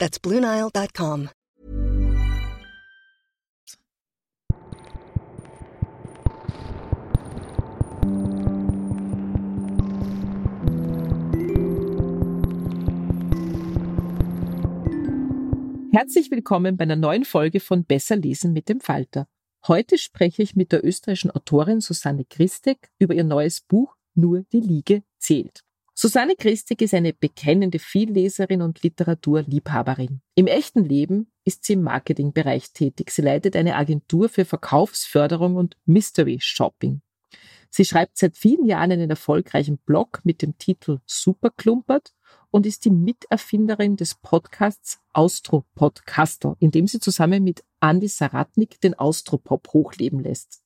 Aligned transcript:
That's 0.00 0.18
BlueNile.com. 0.18 1.28
Herzlich 15.92 16.30
willkommen 16.30 16.78
bei 16.78 16.84
einer 16.84 16.96
neuen 16.96 17.26
Folge 17.26 17.60
von 17.60 17.84
Besser 17.84 18.16
lesen 18.16 18.54
mit 18.54 18.70
dem 18.70 18.80
Falter. 18.80 19.26
Heute 19.68 19.98
spreche 19.98 20.42
ich 20.42 20.56
mit 20.56 20.72
der 20.72 20.82
österreichischen 20.82 21.30
Autorin 21.30 21.82
Susanne 21.82 22.24
Christek 22.24 22.88
über 22.98 23.12
ihr 23.12 23.24
neues 23.24 23.60
Buch 23.60 23.96
Nur 24.14 24.44
die 24.50 24.60
Liege 24.60 25.02
zählt. 25.18 25.62
Susanne 26.02 26.34
Christig 26.34 26.80
ist 26.80 26.94
eine 26.94 27.12
bekennende 27.12 27.78
Vielleserin 27.78 28.62
und 28.62 28.82
Literaturliebhaberin. 28.82 30.22
Im 30.34 30.46
echten 30.46 30.82
Leben 30.82 31.30
ist 31.44 31.66
sie 31.66 31.74
im 31.74 31.82
Marketingbereich 31.82 32.72
tätig. 32.72 33.10
Sie 33.10 33.20
leitet 33.20 33.54
eine 33.54 33.76
Agentur 33.76 34.30
für 34.30 34.46
Verkaufsförderung 34.46 35.56
und 35.56 35.76
Mystery 35.84 36.38
Shopping. 36.40 37.02
Sie 37.68 37.84
schreibt 37.84 38.16
seit 38.16 38.38
vielen 38.38 38.64
Jahren 38.64 38.92
einen 38.92 39.10
erfolgreichen 39.10 39.76
Blog 39.76 40.22
mit 40.24 40.40
dem 40.40 40.56
Titel 40.56 41.00
Superklumpert 41.04 42.14
und 42.50 42.64
ist 42.64 42.86
die 42.86 42.90
Miterfinderin 42.90 43.96
des 43.96 44.14
Podcasts 44.14 45.00
Austro 45.12 45.66
Podcaster, 45.74 46.56
in 46.60 46.70
dem 46.70 46.86
sie 46.86 47.00
zusammen 47.00 47.44
mit 47.44 47.62
Andy 47.82 48.08
Saratnik 48.08 48.80
den 48.80 48.94
Austropop 48.94 49.68
hochleben 49.74 50.20
lässt. 50.20 50.62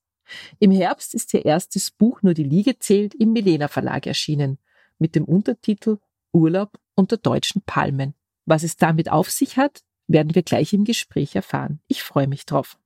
Im 0.59 0.71
Herbst 0.71 1.13
ist 1.13 1.33
ihr 1.33 1.43
erstes 1.43 1.91
Buch 1.91 2.21
Nur 2.21 2.33
die 2.33 2.43
Liege 2.43 2.79
zählt 2.79 3.13
im 3.13 3.33
Milena 3.33 3.67
Verlag 3.67 4.07
erschienen 4.07 4.59
mit 4.99 5.15
dem 5.15 5.25
Untertitel 5.25 5.97
Urlaub 6.33 6.79
unter 6.95 7.17
deutschen 7.17 7.61
Palmen. 7.61 8.13
Was 8.45 8.63
es 8.63 8.77
damit 8.77 9.11
auf 9.11 9.29
sich 9.29 9.57
hat, 9.57 9.83
werden 10.07 10.35
wir 10.35 10.43
gleich 10.43 10.73
im 10.73 10.83
Gespräch 10.83 11.35
erfahren. 11.35 11.79
Ich 11.87 12.03
freue 12.03 12.27
mich 12.27 12.45
drauf. 12.45 12.77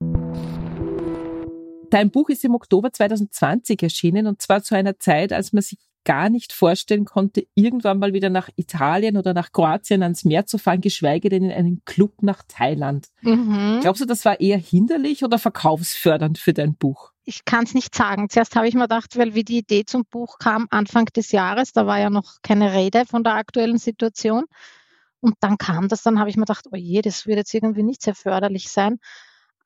Dein 1.90 2.12
Buch 2.12 2.30
ist 2.30 2.46
im 2.46 2.54
Oktober 2.54 2.94
2020 2.94 3.82
erschienen 3.82 4.28
und 4.28 4.42
zwar 4.42 4.62
zu 4.62 4.76
einer 4.76 5.00
Zeit, 5.00 5.34
als 5.34 5.54
man 5.54 5.64
sich 5.64 5.80
gar 6.06 6.30
nicht 6.30 6.54
vorstellen 6.54 7.06
konnte, 7.06 7.46
irgendwann 7.56 8.00
mal 8.00 8.14
wieder 8.14 8.30
nach 8.30 8.50
Italien 8.56 9.18
oder 9.18 9.34
nach 9.34 9.52
Kroatien 9.52 10.04
ans 10.04 10.26
Meer 10.26 10.46
zu 10.46 10.58
fahren, 10.58 10.82
geschweige 10.82 11.30
denn 11.30 11.44
in 11.44 11.52
einen 11.52 11.82
Club 11.86 12.22
nach 12.22 12.44
Thailand. 12.48 13.08
Mhm. 13.22 13.80
Glaubst 13.82 14.02
du, 14.02 14.06
das 14.06 14.26
war 14.26 14.40
eher 14.40 14.58
hinderlich 14.58 15.24
oder 15.24 15.38
verkaufsfördernd 15.38 16.38
für 16.38 16.54
dein 16.54 16.76
Buch? 16.76 17.12
Ich 17.26 17.46
kann 17.46 17.64
es 17.64 17.74
nicht 17.74 17.94
sagen. 17.94 18.30
Zuerst 18.30 18.56
habe 18.56 18.68
ich 18.68 18.74
mir 18.74 18.84
gedacht, 18.84 19.18
weil 19.18 19.36
wie 19.36 19.44
die 19.44 19.60
Idee 19.60 19.86
zum 19.86 20.06
Buch 20.06 20.40
kam, 20.40 20.68
Anfang 20.72 21.06
des 21.06 21.32
Jahres, 21.32 21.74
da 21.74 21.86
war 21.86 22.00
ja 22.00 22.10
noch 22.10 22.38
keine 22.42 22.74
Rede 22.74 23.06
von 23.06 23.24
der 23.24 23.36
aktuellen 23.36 23.78
Situation. 23.78 24.46
Und 25.22 25.36
dann 25.42 25.58
kam 25.58 25.90
das, 25.90 26.02
dann 26.02 26.20
habe 26.20 26.30
ich 26.30 26.38
mir 26.38 26.46
gedacht, 26.46 26.66
oh 26.72 26.76
je, 26.76 27.02
das 27.02 27.28
wird 27.28 27.38
jetzt 27.38 27.54
irgendwie 27.54 27.84
nicht 27.84 28.02
sehr 28.02 28.16
förderlich 28.16 28.70
sein. 28.70 29.00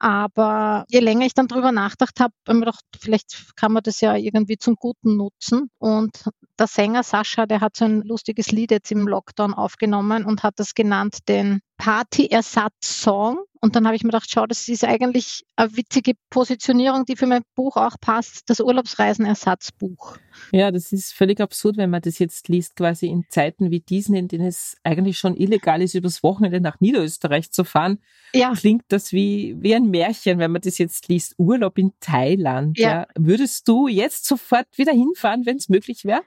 Aber 0.03 0.83
je 0.89 0.99
länger 0.99 1.25
ich 1.25 1.33
dann 1.33 1.47
drüber 1.47 1.71
nachgedacht 1.71 2.19
habe, 2.19 2.33
habe 2.45 2.57
ich 2.57 2.59
mir 2.59 2.65
gedacht, 2.65 2.83
vielleicht 2.99 3.55
kann 3.55 3.71
man 3.71 3.83
das 3.83 4.01
ja 4.01 4.17
irgendwie 4.17 4.57
zum 4.57 4.75
Guten 4.75 5.15
nutzen. 5.15 5.69
Und 5.77 6.25
der 6.59 6.67
Sänger 6.67 7.03
Sascha, 7.03 7.45
der 7.45 7.61
hat 7.61 7.77
so 7.77 7.85
ein 7.85 8.01
lustiges 8.01 8.51
Lied 8.51 8.71
jetzt 8.71 8.91
im 8.91 9.07
Lockdown 9.07 9.53
aufgenommen 9.53 10.25
und 10.25 10.43
hat 10.43 10.55
das 10.57 10.73
genannt 10.73 11.19
den 11.29 11.61
Party-Ersatz-Song. 11.77 13.39
Und 13.61 13.77
dann 13.77 13.85
habe 13.85 13.95
ich 13.95 14.03
mir 14.03 14.09
gedacht, 14.09 14.29
schau, 14.29 14.45
das 14.45 14.67
ist 14.67 14.83
eigentlich 14.83 15.45
eine 15.55 15.77
witzige 15.77 16.13
Positionierung, 16.29 17.05
die 17.05 17.15
für 17.15 17.27
mein 17.27 17.43
Buch 17.55 17.77
auch 17.77 17.95
passt, 17.99 18.49
das 18.49 18.59
Urlaubsreisen-Ersatzbuch. 18.59 20.17
Ja, 20.51 20.69
das 20.69 20.91
ist 20.91 21.13
völlig 21.13 21.39
absurd, 21.39 21.77
wenn 21.77 21.89
man 21.89 22.01
das 22.01 22.19
jetzt 22.19 22.49
liest, 22.49 22.75
quasi 22.75 23.07
in 23.07 23.23
Zeiten 23.29 23.71
wie 23.71 23.79
diesen, 23.79 24.15
in 24.15 24.27
denen 24.27 24.47
es 24.47 24.75
eigentlich 24.83 25.17
schon 25.17 25.37
illegal 25.37 25.81
ist, 25.81 25.93
übers 25.93 26.23
Wochenende 26.23 26.59
nach 26.59 26.81
Niederösterreich 26.81 27.51
zu 27.51 27.63
fahren. 27.63 27.99
Ja. 28.33 28.51
Klingt 28.51 28.83
das 28.89 29.13
wie, 29.13 29.55
wie 29.59 29.73
ein 29.73 29.89
Märchen, 29.89 30.39
wenn 30.39 30.51
man 30.51 30.61
das 30.61 30.77
jetzt 30.77 31.07
liest. 31.07 31.35
Urlaub 31.37 31.77
in 31.77 31.93
Thailand. 32.01 32.77
Ja. 32.77 32.89
ja. 32.89 33.07
Würdest 33.17 33.67
du 33.69 33.87
jetzt 33.87 34.25
sofort 34.25 34.67
wieder 34.75 34.91
hinfahren, 34.91 35.45
wenn 35.45 35.55
es 35.55 35.69
möglich 35.69 36.03
wäre? 36.03 36.23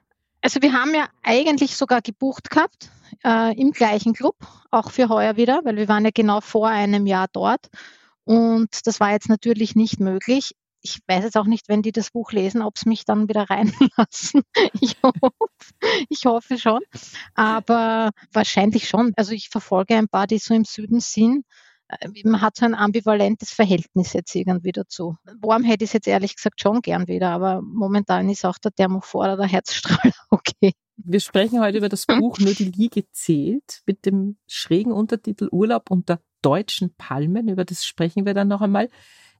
Also 0.46 0.62
wir 0.62 0.74
haben 0.74 0.94
ja 0.94 1.08
eigentlich 1.24 1.74
sogar 1.74 2.00
gebucht 2.00 2.50
gehabt 2.50 2.92
äh, 3.24 3.52
im 3.60 3.72
gleichen 3.72 4.12
Club, 4.12 4.36
auch 4.70 4.92
für 4.92 5.08
heuer 5.08 5.36
wieder, 5.36 5.60
weil 5.64 5.74
wir 5.74 5.88
waren 5.88 6.04
ja 6.04 6.12
genau 6.14 6.40
vor 6.40 6.68
einem 6.68 7.04
Jahr 7.04 7.26
dort. 7.32 7.66
Und 8.22 8.68
das 8.86 9.00
war 9.00 9.10
jetzt 9.10 9.28
natürlich 9.28 9.74
nicht 9.74 9.98
möglich. 9.98 10.52
Ich 10.82 11.00
weiß 11.08 11.24
jetzt 11.24 11.36
auch 11.36 11.46
nicht, 11.46 11.68
wenn 11.68 11.82
die 11.82 11.90
das 11.90 12.12
Buch 12.12 12.30
lesen, 12.30 12.62
ob 12.62 12.76
es 12.76 12.86
mich 12.86 13.04
dann 13.04 13.28
wieder 13.28 13.42
reinlassen. 13.50 14.42
Ich 14.80 14.96
hoffe, 15.02 15.32
ich 16.08 16.26
hoffe 16.26 16.58
schon. 16.58 16.82
Aber 17.34 18.10
wahrscheinlich 18.32 18.88
schon. 18.88 19.14
Also 19.16 19.32
ich 19.32 19.48
verfolge 19.48 19.96
ein 19.96 20.06
paar, 20.06 20.28
die 20.28 20.38
so 20.38 20.54
im 20.54 20.64
Süden 20.64 21.00
sind. 21.00 21.44
Äh, 21.88 22.08
man 22.24 22.40
hat 22.40 22.56
so 22.56 22.64
ein 22.64 22.74
ambivalentes 22.74 23.50
Verhältnis 23.50 24.12
jetzt 24.12 24.34
irgendwie 24.34 24.72
dazu. 24.72 25.16
Warm 25.40 25.64
hätte 25.64 25.84
ich 25.84 25.90
es 25.90 25.94
jetzt 25.94 26.08
ehrlich 26.08 26.36
gesagt 26.36 26.60
schon 26.60 26.80
gern 26.80 27.08
wieder, 27.08 27.30
aber 27.30 27.62
momentan 27.62 28.28
ist 28.28 28.44
auch 28.44 28.58
der 28.58 28.72
Thermophor 28.72 29.24
oder 29.24 29.36
der 29.36 29.46
Herzstrahl 29.46 30.12
okay. 30.30 30.72
Wir 30.98 31.20
sprechen 31.20 31.60
heute 31.60 31.78
über 31.78 31.90
das 31.90 32.06
Buch 32.06 32.38
Nur 32.38 32.54
die 32.54 32.64
Liege 32.64 33.04
zählt 33.12 33.82
mit 33.86 34.06
dem 34.06 34.38
schrägen 34.46 34.92
Untertitel 34.92 35.48
Urlaub 35.52 35.90
unter 35.90 36.20
deutschen 36.40 36.94
Palmen. 36.96 37.48
Über 37.48 37.64
das 37.64 37.84
sprechen 37.84 38.24
wir 38.24 38.34
dann 38.34 38.48
noch 38.48 38.62
einmal. 38.62 38.88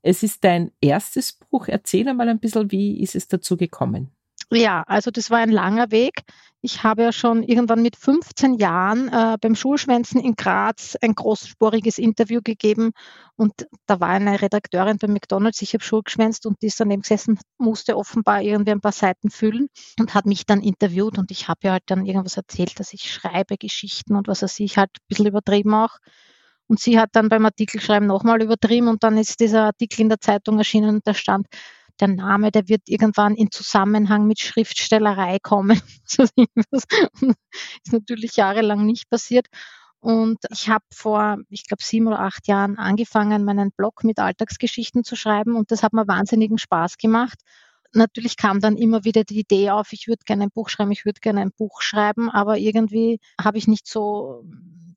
Es 0.03 0.23
ist 0.23 0.45
dein 0.45 0.71
erstes 0.81 1.33
Buch. 1.33 1.67
Erzähl 1.69 2.09
einmal 2.09 2.29
ein 2.29 2.41
bisschen, 2.41 2.71
wie 2.71 3.01
ist 3.01 3.17
es 3.17 3.27
dazu 3.27 3.57
gekommen? 3.57 4.16
Ja, 4.53 4.85
also 4.87 5.11
das 5.11 5.31
war 5.31 5.39
ein 5.39 5.51
langer 5.51 5.91
Weg. 5.91 6.23
Ich 6.63 6.83
habe 6.85 7.03
ja 7.03 7.13
schon 7.13 7.43
irgendwann 7.43 7.83
mit 7.83 7.97
15 7.97 8.55
Jahren 8.55 9.09
äh, 9.09 9.37
beim 9.41 9.55
Schulschwänzen 9.57 10.21
in 10.21 10.35
Graz 10.37 10.97
ein 11.01 11.15
großspuriges 11.15 11.99
Interview 11.99 12.41
gegeben 12.43 12.93
und 13.37 13.53
da 13.87 14.01
war 14.01 14.09
eine 14.09 14.41
Redakteurin 14.41 14.99
bei 14.99 15.09
McDonalds, 15.09 15.63
ich 15.63 15.75
habe 15.75 15.85
Schulgeschwänzt 15.85 16.47
und 16.47 16.63
die 16.63 16.67
ist 16.67 16.81
daneben 16.81 17.03
gesessen, 17.03 17.39
musste 17.59 17.97
offenbar 17.97 18.41
irgendwie 18.43 18.73
ein 18.73 18.81
paar 18.81 18.93
Seiten 18.93 19.31
füllen 19.31 19.69
und 19.99 20.15
hat 20.15 20.27
mich 20.27 20.47
dann 20.47 20.63
interviewt 20.63 21.19
und 21.19 21.31
ich 21.31 21.49
habe 21.49 21.61
ja 21.65 21.73
halt 21.73 21.85
dann 21.87 22.07
irgendwas 22.07 22.37
erzählt, 22.37 22.79
dass 22.81 22.93
ich 22.93 23.13
schreibe 23.13 23.57
Geschichten 23.59 24.17
und 24.17 24.27
was 24.29 24.43
weiß 24.43 24.59
ich, 24.61 24.79
halt 24.79 24.91
ein 24.91 25.07
bisschen 25.09 25.27
übertrieben 25.27 25.75
auch. 25.75 25.99
Und 26.69 26.81
sie 26.81 26.99
hat 26.99 27.11
dann 27.13 27.29
beim 27.29 27.45
Artikelschreiben 27.45 28.09
nochmal 28.09 28.43
übertrieben 28.43 28.89
und 28.89 29.05
dann 29.05 29.19
ist 29.19 29.39
dieser 29.41 29.65
Artikel 29.65 30.01
in 30.01 30.09
der 30.09 30.21
Zeitung 30.21 30.59
erschienen 30.59 30.97
und 30.97 31.07
da 31.07 31.15
stand, 31.15 31.47
der 32.01 32.09
Name, 32.09 32.51
der 32.51 32.69
wird 32.69 32.83
irgendwann 32.87 33.35
in 33.35 33.51
Zusammenhang 33.51 34.27
mit 34.27 34.41
Schriftstellerei 34.41 35.39
kommen. 35.43 35.81
das 36.17 36.31
ist 37.21 37.93
natürlich 37.93 38.37
jahrelang 38.37 38.85
nicht 38.85 39.09
passiert. 39.11 39.47
Und 40.01 40.39
ich 40.51 40.69
habe 40.69 40.85
vor, 40.93 41.39
ich 41.49 41.67
glaube, 41.67 41.83
sieben 41.83 42.07
oder 42.07 42.21
acht 42.21 42.47
Jahren 42.47 42.79
angefangen, 42.79 43.45
meinen 43.45 43.73
Blog 43.73 44.05
mit 44.05 44.19
Alltagsgeschichten 44.19 45.05
zu 45.05 45.17
schreiben 45.17 45.57
und 45.57 45.71
das 45.71 45.83
hat 45.83 45.93
mir 45.93 46.07
wahnsinnigen 46.07 46.59
Spaß 46.59 46.99
gemacht. 46.99 47.39
natürlich 47.93 48.37
kam 48.37 48.61
dann 48.61 48.77
immer 48.77 49.05
wieder 49.05 49.25
die 49.25 49.41
Idee 49.41 49.71
auf, 49.71 49.93
ich 49.93 50.07
würde 50.07 50.23
gerne 50.25 50.45
ein 50.45 50.51
Buch 50.51 50.69
schreiben, 50.69 50.93
ich 50.93 51.07
würde 51.07 51.21
gerne 51.21 51.41
ein 51.41 51.53
Buch 51.57 51.81
schreiben, 51.81 52.31
aber 52.31 52.59
irgendwie 52.59 53.21
habe 53.41 53.59
ich 53.59 53.69
nicht 53.69 53.89
so 53.89 54.45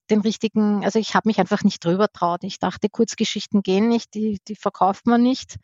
den 0.10 0.22
richtigen, 0.22 0.84
also 0.84 1.00
ich 1.00 1.16
habe 1.16 1.30
mich 1.30 1.40
einfach 1.40 1.63
nicht 1.63 1.84
drüber 1.84 2.07
traut. 2.12 2.44
Ich 2.44 2.60
dachte, 2.60 2.90
Kurzgeschichten 2.90 3.62
gehen 3.62 3.88
nicht, 3.88 4.13
die, 4.13 4.40
die 4.48 4.56
verkauft 4.56 5.06
man 5.06 5.22
nicht. 5.22 5.57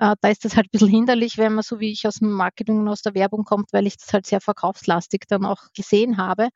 Äh, 0.00 0.16
da 0.22 0.28
ist 0.30 0.44
das 0.46 0.56
halt 0.56 0.66
ein 0.66 0.70
bisschen 0.72 0.88
hinderlich, 0.88 1.36
wenn 1.38 1.54
man 1.54 1.62
so 1.62 1.78
wie 1.78 1.92
ich 1.92 2.06
aus 2.06 2.16
dem 2.16 2.32
Marketing 2.32 2.78
und 2.80 2.88
aus 2.88 3.02
der 3.02 3.14
Werbung 3.14 3.44
kommt, 3.44 3.72
weil 3.72 3.86
ich 3.86 3.98
das 3.98 4.12
halt 4.14 4.26
sehr 4.26 4.40
verkaufslastig 4.40 5.26
dann 5.28 5.44
auch 5.44 5.72
gesehen 5.74 6.16
habe. 6.16 6.48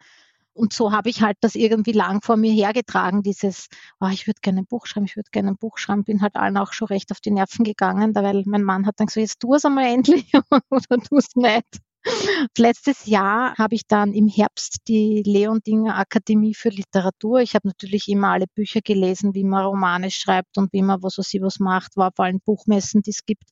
Und 0.55 0.73
so 0.73 0.93
habe 0.93 1.11
ich 1.11 1.23
halt 1.23 1.37
das 1.41 1.55
irgendwie 1.57 1.93
lang 1.93 2.23
vor 2.23 2.37
mir 2.37 2.53
hergetragen, 2.53 3.23
dieses, 3.23 3.69
oh, 4.01 4.09
ich 4.09 4.27
würde 4.27 4.41
gerne 4.41 4.61
ein 4.63 4.67
Buch 4.67 4.87
schreiben, 4.87 5.07
ich 5.07 5.17
würde 5.17 5.31
gerne 5.33 5.51
ein 5.51 5.59
Buch 5.59 5.79
schreiben, 5.79 6.05
bin 6.05 6.23
halt 6.23 6.37
allen 6.37 6.57
auch 6.57 6.73
schon 6.73 6.89
recht 6.89 7.11
auf 7.13 7.21
die 7.21 7.33
Nerven 7.33 7.65
gegangen, 7.65 8.15
weil 8.15 8.45
mein 8.47 8.63
Mann 8.63 8.87
hat 8.87 9.01
dann 9.01 9.09
gesagt, 9.09 9.23
jetzt 9.23 9.41
tu 9.41 9.55
es 9.55 9.65
einmal 9.65 9.87
endlich 9.87 10.33
oder 10.71 10.99
tu 11.03 11.19
es 11.19 11.35
nicht. 11.37 11.67
Letztes 12.59 13.07
Jahr 13.07 13.55
habe 13.57 13.75
ich 13.75 13.87
dann 13.87 14.13
im 14.13 14.29
Herbst 14.29 14.79
die 14.89 15.23
Leondinger 15.25 15.97
Akademie 15.97 16.55
für 16.55 16.69
Literatur. 16.69 17.41
Ich 17.41 17.55
habe 17.55 17.69
natürlich 17.69 18.09
immer 18.09 18.29
alle 18.29 18.47
Bücher 18.55 18.81
gelesen, 18.83 19.35
wie 19.35 19.45
man 19.45 19.65
Romane 19.65 20.11
schreibt 20.11 20.59
und 20.59 20.73
wie 20.73 20.83
man 20.83 21.03
was 21.03 21.19
weiß 21.19 21.33
ich 21.35 21.43
was 21.43 21.61
macht, 21.61 21.97
war 21.97 22.13
vor 22.15 22.27
allem 22.27 22.41
Buchmessen, 22.41 23.03
die 23.03 23.11
es 23.11 23.25
gibt. 23.25 23.45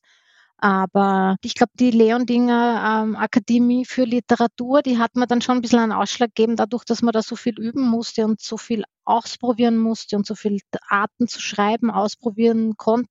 Aber 0.63 1.35
ich 1.43 1.57
glaube, 1.57 1.73
die 1.75 1.91
Leondinger 1.91 3.03
ähm, 3.03 3.17
Akademie 3.17 3.85
für 3.85 4.05
Literatur, 4.05 4.81
die 4.83 4.97
hat 4.97 5.17
mir 5.17 5.27
dann 5.27 5.41
schon 5.41 5.57
ein 5.57 5.61
bisschen 5.61 5.81
einen 5.81 5.91
Ausschlag 5.91 6.33
gegeben, 6.37 6.55
dadurch, 6.55 6.85
dass 6.85 7.03
man 7.03 7.11
da 7.11 7.21
so 7.21 7.35
viel 7.35 7.59
üben 7.59 7.83
musste 7.83 8.25
und 8.25 8.41
so 8.41 8.57
viel 8.57 8.85
ausprobieren 9.05 9.77
musste 9.77 10.15
und 10.15 10.25
so 10.25 10.37
viele 10.37 10.59
Arten 10.89 11.27
zu 11.27 11.41
schreiben 11.41 11.91
ausprobieren 11.91 12.75
konnte, 12.77 13.09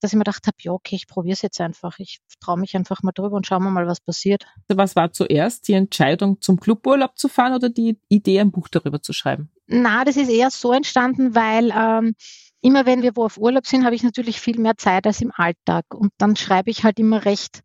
dass 0.00 0.12
ich 0.12 0.12
mir 0.12 0.24
gedacht 0.24 0.46
habe, 0.46 0.58
ja, 0.60 0.72
okay, 0.72 0.96
ich 0.96 1.06
probiere 1.06 1.32
es 1.32 1.40
jetzt 1.40 1.62
einfach. 1.62 1.98
Ich 1.98 2.18
traue 2.40 2.58
mich 2.58 2.76
einfach 2.76 3.02
mal 3.02 3.12
drüber 3.12 3.36
und 3.36 3.46
schauen 3.46 3.62
wir 3.62 3.70
mal, 3.70 3.86
was 3.86 4.02
passiert. 4.02 4.44
Was 4.68 4.94
war 4.96 5.12
zuerst 5.12 5.68
die 5.68 5.72
Entscheidung, 5.72 6.42
zum 6.42 6.60
Cluburlaub 6.60 7.16
zu 7.16 7.28
fahren 7.28 7.54
oder 7.54 7.70
die 7.70 7.98
Idee, 8.10 8.38
ein 8.40 8.52
Buch 8.52 8.68
darüber 8.68 9.00
zu 9.00 9.14
schreiben? 9.14 9.50
Na, 9.66 10.04
das 10.04 10.18
ist 10.18 10.28
eher 10.28 10.50
so 10.50 10.74
entstanden, 10.74 11.34
weil 11.34 11.72
ähm, 11.74 12.14
immer 12.60 12.86
wenn 12.86 13.02
wir 13.02 13.16
wo 13.16 13.24
auf 13.24 13.38
Urlaub 13.38 13.66
sind, 13.66 13.84
habe 13.84 13.94
ich 13.94 14.02
natürlich 14.02 14.40
viel 14.40 14.58
mehr 14.58 14.76
Zeit 14.76 15.06
als 15.06 15.20
im 15.20 15.32
Alltag. 15.34 15.84
Und 15.94 16.12
dann 16.18 16.36
schreibe 16.36 16.70
ich 16.70 16.84
halt 16.84 16.98
immer 16.98 17.24
recht 17.24 17.62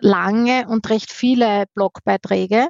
lange 0.00 0.66
und 0.68 0.88
recht 0.90 1.12
viele 1.12 1.64
Blogbeiträge. 1.74 2.68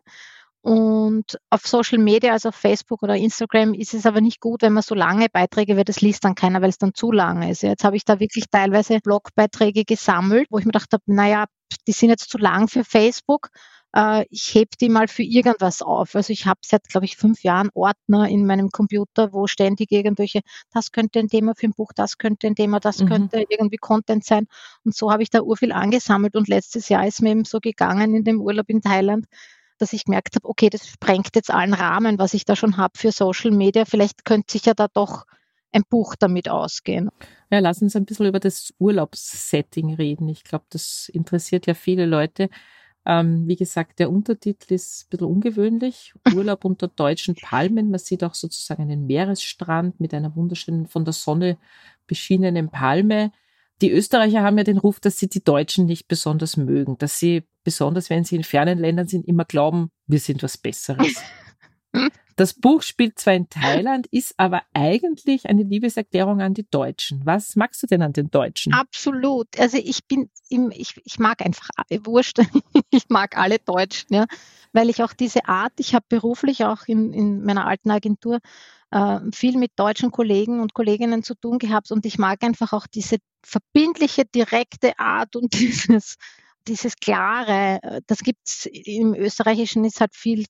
Und 0.62 1.38
auf 1.48 1.66
Social 1.66 1.98
Media, 1.98 2.32
also 2.32 2.50
auf 2.50 2.54
Facebook 2.54 3.02
oder 3.02 3.16
Instagram, 3.16 3.72
ist 3.72 3.94
es 3.94 4.04
aber 4.04 4.20
nicht 4.20 4.40
gut, 4.40 4.60
wenn 4.62 4.74
man 4.74 4.82
so 4.82 4.94
lange 4.94 5.28
Beiträge, 5.32 5.76
weil 5.76 5.84
das 5.84 6.02
liest 6.02 6.24
dann 6.24 6.34
keiner, 6.34 6.60
weil 6.60 6.68
es 6.68 6.78
dann 6.78 6.94
zu 6.94 7.12
lang 7.12 7.48
ist. 7.48 7.62
Jetzt 7.62 7.84
habe 7.84 7.96
ich 7.96 8.04
da 8.04 8.20
wirklich 8.20 8.44
teilweise 8.50 9.00
Blogbeiträge 9.00 9.84
gesammelt, 9.84 10.48
wo 10.50 10.58
ich 10.58 10.66
mir 10.66 10.72
gedacht 10.72 10.92
habe, 10.92 11.02
naja, 11.06 11.46
die 11.86 11.92
sind 11.92 12.10
jetzt 12.10 12.28
zu 12.30 12.36
lang 12.36 12.68
für 12.68 12.84
Facebook 12.84 13.50
äh, 13.94 14.24
ich 14.30 14.54
heb 14.54 14.70
die 14.80 14.88
mal 14.88 15.08
für 15.08 15.22
irgendwas 15.22 15.82
auf. 15.82 16.14
Also 16.14 16.32
ich 16.32 16.46
habe 16.46 16.60
seit, 16.64 16.88
glaube 16.88 17.06
ich, 17.06 17.16
fünf 17.16 17.42
Jahren 17.42 17.70
Ordner 17.74 18.28
in 18.28 18.46
meinem 18.46 18.70
Computer, 18.70 19.32
wo 19.32 19.46
ständig 19.46 19.90
irgendwelche, 19.90 20.40
das 20.72 20.92
könnte 20.92 21.18
ein 21.18 21.28
Thema 21.28 21.54
für 21.56 21.66
ein 21.66 21.72
Buch, 21.72 21.92
das 21.94 22.18
könnte 22.18 22.46
ein 22.46 22.54
Thema, 22.54 22.80
das 22.80 23.00
mhm. 23.00 23.08
könnte 23.08 23.44
irgendwie 23.48 23.78
Content 23.78 24.24
sein. 24.24 24.46
Und 24.84 24.94
so 24.94 25.10
habe 25.10 25.22
ich 25.22 25.30
da 25.30 25.40
urviel 25.40 25.72
angesammelt. 25.72 26.36
Und 26.36 26.48
letztes 26.48 26.88
Jahr 26.88 27.06
ist 27.06 27.22
mir 27.22 27.30
eben 27.30 27.44
so 27.44 27.60
gegangen 27.60 28.14
in 28.14 28.24
dem 28.24 28.40
Urlaub 28.40 28.68
in 28.68 28.80
Thailand, 28.80 29.26
dass 29.80 29.92
ich 29.92 30.04
gemerkt 30.04 30.36
habe, 30.36 30.48
okay, 30.48 30.70
das 30.70 30.86
sprengt 30.86 31.30
jetzt 31.34 31.50
allen 31.50 31.74
Rahmen, 31.74 32.18
was 32.18 32.34
ich 32.34 32.44
da 32.44 32.56
schon 32.56 32.76
habe 32.76 32.98
für 32.98 33.12
Social 33.12 33.50
Media. 33.50 33.84
Vielleicht 33.84 34.24
könnte 34.24 34.52
sich 34.52 34.66
ja 34.66 34.74
da 34.74 34.88
doch 34.88 35.24
ein 35.72 35.82
Buch 35.88 36.16
damit 36.18 36.48
ausgehen. 36.48 37.10
Ja, 37.50 37.60
lass 37.60 37.82
uns 37.82 37.96
ein 37.96 38.04
bisschen 38.04 38.26
über 38.26 38.40
das 38.40 38.74
Urlaubssetting 38.78 39.94
reden. 39.94 40.28
Ich 40.28 40.44
glaube, 40.44 40.64
das 40.70 41.08
interessiert 41.12 41.66
ja 41.66 41.74
viele 41.74 42.06
Leute. 42.06 42.50
Ähm, 43.06 43.48
wie 43.48 43.56
gesagt, 43.56 43.98
der 43.98 44.10
Untertitel 44.10 44.74
ist 44.74 45.04
ein 45.04 45.10
bisschen 45.10 45.26
ungewöhnlich. 45.26 46.12
Urlaub 46.34 46.64
unter 46.64 46.88
deutschen 46.88 47.34
Palmen. 47.34 47.90
Man 47.90 47.98
sieht 47.98 48.24
auch 48.24 48.34
sozusagen 48.34 48.82
einen 48.82 49.06
Meeresstrand 49.06 50.00
mit 50.00 50.12
einer 50.12 50.34
wunderschönen, 50.36 50.86
von 50.86 51.04
der 51.04 51.14
Sonne 51.14 51.56
beschienenen 52.06 52.70
Palme. 52.70 53.32
Die 53.80 53.90
Österreicher 53.90 54.42
haben 54.42 54.58
ja 54.58 54.64
den 54.64 54.78
Ruf, 54.78 55.00
dass 55.00 55.18
sie 55.18 55.28
die 55.28 55.42
Deutschen 55.42 55.86
nicht 55.86 56.06
besonders 56.06 56.56
mögen, 56.56 56.98
dass 56.98 57.18
sie, 57.18 57.44
besonders 57.64 58.10
wenn 58.10 58.24
sie 58.24 58.36
in 58.36 58.44
fernen 58.44 58.78
Ländern 58.78 59.08
sind, 59.08 59.26
immer 59.26 59.44
glauben, 59.44 59.90
wir 60.06 60.18
sind 60.18 60.42
was 60.42 60.58
Besseres. 60.58 61.14
Das 62.36 62.54
Buch 62.54 62.80
spielt 62.80 63.18
zwar 63.18 63.34
in 63.34 63.50
Thailand, 63.50 64.06
ist 64.06 64.32
aber 64.38 64.62
eigentlich 64.72 65.46
eine 65.46 65.62
Liebeserklärung 65.62 66.40
an 66.40 66.54
die 66.54 66.66
Deutschen. 66.70 67.20
Was 67.26 67.54
magst 67.54 67.82
du 67.82 67.86
denn 67.86 68.00
an 68.00 68.14
den 68.14 68.30
Deutschen? 68.30 68.72
Absolut. 68.72 69.48
Also 69.58 69.76
ich 69.76 70.06
bin, 70.06 70.30
im, 70.48 70.70
ich, 70.70 70.98
ich 71.04 71.18
mag 71.18 71.44
einfach, 71.44 71.68
wurscht, 72.04 72.38
ich 72.90 73.10
mag 73.10 73.36
alle 73.36 73.58
Deutschen, 73.58 74.14
ja, 74.14 74.24
weil 74.72 74.88
ich 74.88 75.02
auch 75.02 75.12
diese 75.12 75.48
Art, 75.48 75.74
ich 75.76 75.94
habe 75.94 76.06
beruflich 76.08 76.64
auch 76.64 76.86
in, 76.86 77.12
in 77.12 77.42
meiner 77.42 77.66
alten 77.66 77.90
Agentur 77.90 78.38
äh, 78.90 79.20
viel 79.32 79.56
mit 79.58 79.72
deutschen 79.76 80.10
Kollegen 80.10 80.60
und 80.60 80.74
Kolleginnen 80.74 81.22
zu 81.22 81.34
tun 81.34 81.58
gehabt 81.58 81.90
und 81.92 82.06
ich 82.06 82.18
mag 82.18 82.42
einfach 82.42 82.72
auch 82.72 82.86
diese 82.86 83.16
verbindliche, 83.44 84.24
direkte 84.26 84.98
Art 84.98 85.36
und 85.36 85.52
dieses, 85.60 86.16
dieses 86.68 86.96
klare, 86.96 87.80
das 88.06 88.18
gibt's 88.20 88.66
im 88.66 89.14
Österreichischen 89.14 89.84
ist 89.84 90.00
halt 90.00 90.14
viel 90.14 90.44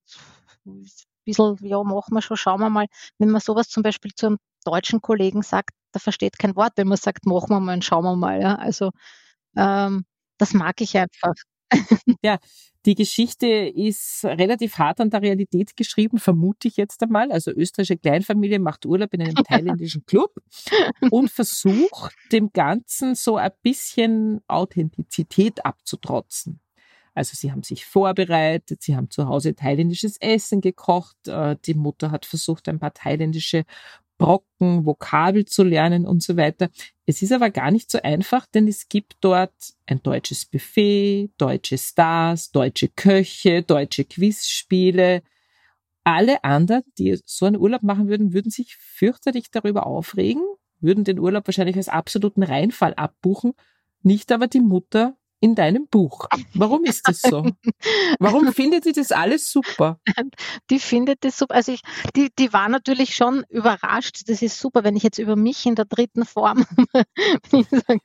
bisschen, 1.24 1.56
ja, 1.62 1.82
machen 1.82 2.14
wir 2.14 2.22
schon, 2.22 2.36
schauen 2.36 2.60
wir 2.60 2.70
mal, 2.70 2.86
wenn 3.18 3.30
man 3.30 3.40
sowas 3.40 3.68
zum 3.68 3.82
Beispiel 3.82 4.12
zu 4.14 4.26
einem 4.26 4.38
deutschen 4.64 5.00
Kollegen 5.00 5.42
sagt, 5.42 5.70
der 5.94 6.00
versteht 6.00 6.38
kein 6.38 6.56
Wort, 6.56 6.72
wenn 6.76 6.88
man 6.88 6.98
sagt, 6.98 7.26
machen 7.26 7.50
wir 7.50 7.60
mal 7.60 7.74
und 7.74 7.84
schauen 7.84 8.04
wir 8.04 8.16
mal. 8.16 8.40
Ja. 8.40 8.56
Also 8.56 8.90
ähm, 9.56 10.04
das 10.38 10.54
mag 10.54 10.80
ich 10.80 10.96
einfach. 10.98 11.34
Ja, 12.22 12.38
die 12.86 12.94
Geschichte 12.94 13.46
ist 13.46 14.24
relativ 14.24 14.78
hart 14.78 15.00
an 15.00 15.10
der 15.10 15.22
Realität 15.22 15.76
geschrieben, 15.76 16.18
vermute 16.18 16.68
ich 16.68 16.76
jetzt 16.76 17.02
einmal. 17.02 17.30
Also 17.30 17.50
österreichische 17.50 17.98
Kleinfamilie 17.98 18.58
macht 18.58 18.86
Urlaub 18.86 19.12
in 19.12 19.22
einem 19.22 19.34
thailändischen 19.44 20.04
Club 20.06 20.34
und 21.10 21.30
versucht 21.30 22.14
dem 22.32 22.52
Ganzen 22.52 23.14
so 23.14 23.36
ein 23.36 23.50
bisschen 23.62 24.40
Authentizität 24.48 25.64
abzutrotzen. 25.64 26.60
Also 27.14 27.32
sie 27.34 27.52
haben 27.52 27.62
sich 27.62 27.84
vorbereitet, 27.84 28.82
sie 28.82 28.96
haben 28.96 29.10
zu 29.10 29.26
Hause 29.26 29.54
thailändisches 29.54 30.16
Essen 30.20 30.60
gekocht, 30.60 31.16
äh, 31.26 31.56
die 31.66 31.74
Mutter 31.74 32.10
hat 32.12 32.24
versucht, 32.24 32.68
ein 32.68 32.78
paar 32.78 32.94
thailändische 32.94 33.64
Brocken, 34.20 34.84
Vokabel 34.84 35.46
zu 35.46 35.64
lernen 35.64 36.06
und 36.06 36.22
so 36.22 36.36
weiter. 36.36 36.68
Es 37.06 37.22
ist 37.22 37.32
aber 37.32 37.48
gar 37.50 37.70
nicht 37.70 37.90
so 37.90 38.00
einfach, 38.02 38.46
denn 38.46 38.68
es 38.68 38.88
gibt 38.88 39.16
dort 39.22 39.54
ein 39.86 40.02
deutsches 40.02 40.44
Buffet, 40.44 41.30
deutsche 41.38 41.78
Stars, 41.78 42.52
deutsche 42.52 42.88
Köche, 42.88 43.62
deutsche 43.62 44.04
Quizspiele. 44.04 45.22
Alle 46.04 46.44
anderen, 46.44 46.82
die 46.98 47.18
so 47.24 47.46
einen 47.46 47.56
Urlaub 47.56 47.82
machen 47.82 48.08
würden, 48.08 48.34
würden 48.34 48.50
sich 48.50 48.76
fürchterlich 48.76 49.50
darüber 49.50 49.86
aufregen, 49.86 50.42
würden 50.80 51.04
den 51.04 51.18
Urlaub 51.18 51.46
wahrscheinlich 51.48 51.76
als 51.76 51.88
absoluten 51.88 52.42
Reinfall 52.42 52.92
abbuchen, 52.94 53.54
nicht 54.02 54.32
aber 54.32 54.48
die 54.48 54.60
Mutter 54.60 55.16
in 55.40 55.54
deinem 55.54 55.88
Buch. 55.88 56.28
Warum 56.54 56.84
ist 56.84 57.08
das 57.08 57.22
so? 57.22 57.46
Warum 58.18 58.52
findet 58.54 58.84
sie 58.84 58.92
das 58.92 59.10
alles 59.10 59.50
super? 59.50 59.98
Die 60.68 60.78
findet 60.78 61.24
das 61.24 61.38
super. 61.38 61.54
Also 61.54 61.72
ich, 61.72 61.80
die, 62.14 62.28
die 62.38 62.52
war 62.52 62.68
natürlich 62.68 63.16
schon 63.16 63.44
überrascht. 63.48 64.22
Das 64.26 64.42
ist 64.42 64.60
super, 64.60 64.84
wenn 64.84 64.96
ich 64.96 65.02
jetzt 65.02 65.18
über 65.18 65.36
mich 65.36 65.64
in 65.64 65.74
der 65.74 65.86
dritten 65.86 66.26
Form, 66.26 66.66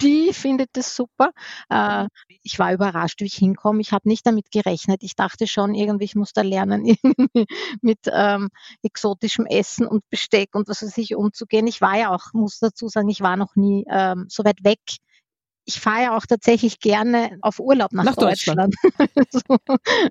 die 0.00 0.32
findet 0.32 0.70
das 0.72 0.96
super. 0.96 1.32
Äh, 1.68 2.08
ich 2.42 2.58
war 2.58 2.72
überrascht, 2.72 3.20
wie 3.20 3.26
ich 3.26 3.34
hinkomme. 3.34 3.82
Ich 3.82 3.92
habe 3.92 4.08
nicht 4.08 4.26
damit 4.26 4.50
gerechnet. 4.50 5.02
Ich 5.02 5.14
dachte 5.14 5.46
schon, 5.46 5.74
irgendwie, 5.74 6.06
ich 6.06 6.14
muss 6.14 6.32
da 6.32 6.40
lernen, 6.40 6.84
irgendwie 7.02 7.46
mit 7.82 7.98
ähm, 8.10 8.48
exotischem 8.82 9.44
Essen 9.44 9.86
und 9.86 10.08
Besteck 10.08 10.54
und 10.54 10.68
was 10.68 10.82
weiß 10.82 10.96
ich 10.96 11.14
umzugehen. 11.14 11.66
Ich 11.66 11.82
war 11.82 11.98
ja 11.98 12.10
auch, 12.10 12.32
muss 12.32 12.58
dazu 12.58 12.88
sagen, 12.88 13.10
ich 13.10 13.20
war 13.20 13.36
noch 13.36 13.54
nie 13.54 13.84
ähm, 13.90 14.24
so 14.28 14.44
weit 14.44 14.64
weg 14.64 14.80
ich 15.64 15.80
fahre 15.80 16.02
ja 16.02 16.16
auch 16.16 16.26
tatsächlich 16.26 16.80
gerne 16.80 17.38
auf 17.42 17.60
Urlaub 17.60 17.92
nach, 17.92 18.04
nach 18.04 18.16
Deutschland. 18.16 18.74
Deutschland. 18.98 19.28
so, 19.30 19.56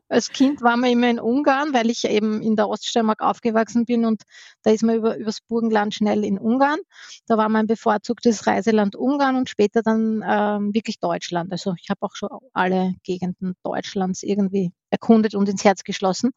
als 0.07 0.29
Kind 0.29 0.61
war 0.61 0.77
man 0.77 0.91
immer 0.91 1.09
in 1.09 1.19
Ungarn, 1.19 1.73
weil 1.73 1.89
ich 1.89 2.05
eben 2.05 2.41
in 2.41 2.55
der 2.55 2.69
Oststeiermark 2.69 3.21
aufgewachsen 3.21 3.85
bin 3.85 4.05
und 4.05 4.23
da 4.63 4.71
ist 4.71 4.83
man 4.83 4.95
über, 4.95 5.17
übers 5.17 5.41
Burgenland 5.41 5.93
schnell 5.93 6.23
in 6.23 6.37
Ungarn. 6.37 6.79
Da 7.27 7.37
war 7.37 7.49
mein 7.49 7.67
bevorzugtes 7.67 8.47
Reiseland 8.47 8.95
Ungarn 8.95 9.35
und 9.35 9.49
später 9.49 9.81
dann 9.81 10.23
ähm, 10.27 10.73
wirklich 10.73 10.99
Deutschland. 10.99 11.51
Also 11.51 11.73
ich 11.79 11.89
habe 11.89 12.01
auch 12.01 12.15
schon 12.15 12.29
alle 12.53 12.93
Gegenden 13.03 13.55
Deutschlands 13.63 14.23
irgendwie 14.23 14.71
erkundet 14.89 15.35
und 15.35 15.49
ins 15.49 15.63
Herz 15.63 15.83
geschlossen. 15.83 16.31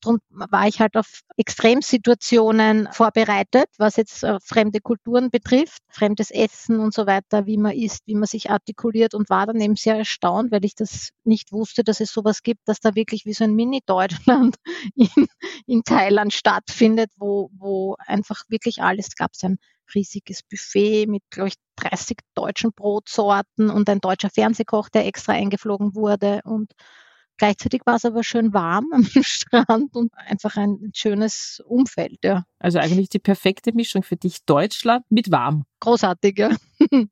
Darum 0.00 0.18
war 0.30 0.66
ich 0.66 0.80
halt 0.80 0.96
auf 0.96 1.20
Extremsituationen 1.36 2.88
vorbereitet, 2.92 3.66
was 3.78 3.96
jetzt 3.96 4.22
äh, 4.24 4.38
fremde 4.42 4.80
Kulturen 4.80 5.30
betrifft, 5.30 5.82
fremdes 5.88 6.30
Essen 6.30 6.80
und 6.80 6.94
so 6.94 7.06
weiter, 7.06 7.46
wie 7.46 7.58
man 7.58 7.72
isst, 7.72 8.02
wie 8.06 8.14
man 8.14 8.26
sich 8.26 8.50
artikuliert 8.50 9.14
und 9.14 9.30
war 9.30 9.46
dann 9.46 9.60
eben 9.60 9.76
sehr 9.76 9.96
erstaunt, 9.96 10.52
weil 10.52 10.64
ich 10.64 10.74
das 10.74 11.10
nicht 11.24 11.52
wusste, 11.52 11.84
dass 11.84 12.00
es 12.00 12.12
sowas 12.12 12.42
gibt, 12.42 12.66
dass 12.66 12.80
da 12.80 12.94
wirklich 12.94 13.24
wie 13.24 13.34
so 13.34 13.44
ein 13.44 13.54
Mini-Deutschland 13.54 14.56
in, 14.94 15.26
in 15.66 15.84
Thailand 15.84 16.32
stattfindet, 16.32 17.10
wo, 17.16 17.50
wo 17.56 17.96
einfach 17.98 18.44
wirklich 18.48 18.82
alles 18.82 19.14
gab. 19.16 19.32
Es 19.34 19.44
ein 19.44 19.58
riesiges 19.94 20.42
Buffet 20.42 21.06
mit, 21.06 21.22
glaube 21.30 21.48
ich, 21.48 21.54
30 21.76 22.18
deutschen 22.34 22.72
Brotsorten 22.72 23.70
und 23.70 23.88
ein 23.88 24.00
deutscher 24.00 24.30
Fernsehkoch, 24.30 24.88
der 24.88 25.06
extra 25.06 25.32
eingeflogen 25.32 25.94
wurde. 25.94 26.40
Und 26.44 26.72
gleichzeitig 27.38 27.82
war 27.86 27.96
es 27.96 28.04
aber 28.04 28.22
schön 28.22 28.52
warm 28.52 28.90
am 28.92 29.04
Strand 29.04 29.94
und 29.96 30.12
einfach 30.14 30.56
ein 30.56 30.90
schönes 30.94 31.62
Umfeld. 31.66 32.18
Ja. 32.22 32.44
Also 32.58 32.78
eigentlich 32.78 33.08
die 33.08 33.18
perfekte 33.18 33.72
Mischung 33.72 34.02
für 34.02 34.16
dich, 34.16 34.44
Deutschland 34.44 35.04
mit 35.08 35.30
warm. 35.30 35.64
Großartig, 35.80 36.38
ja. 36.38 36.50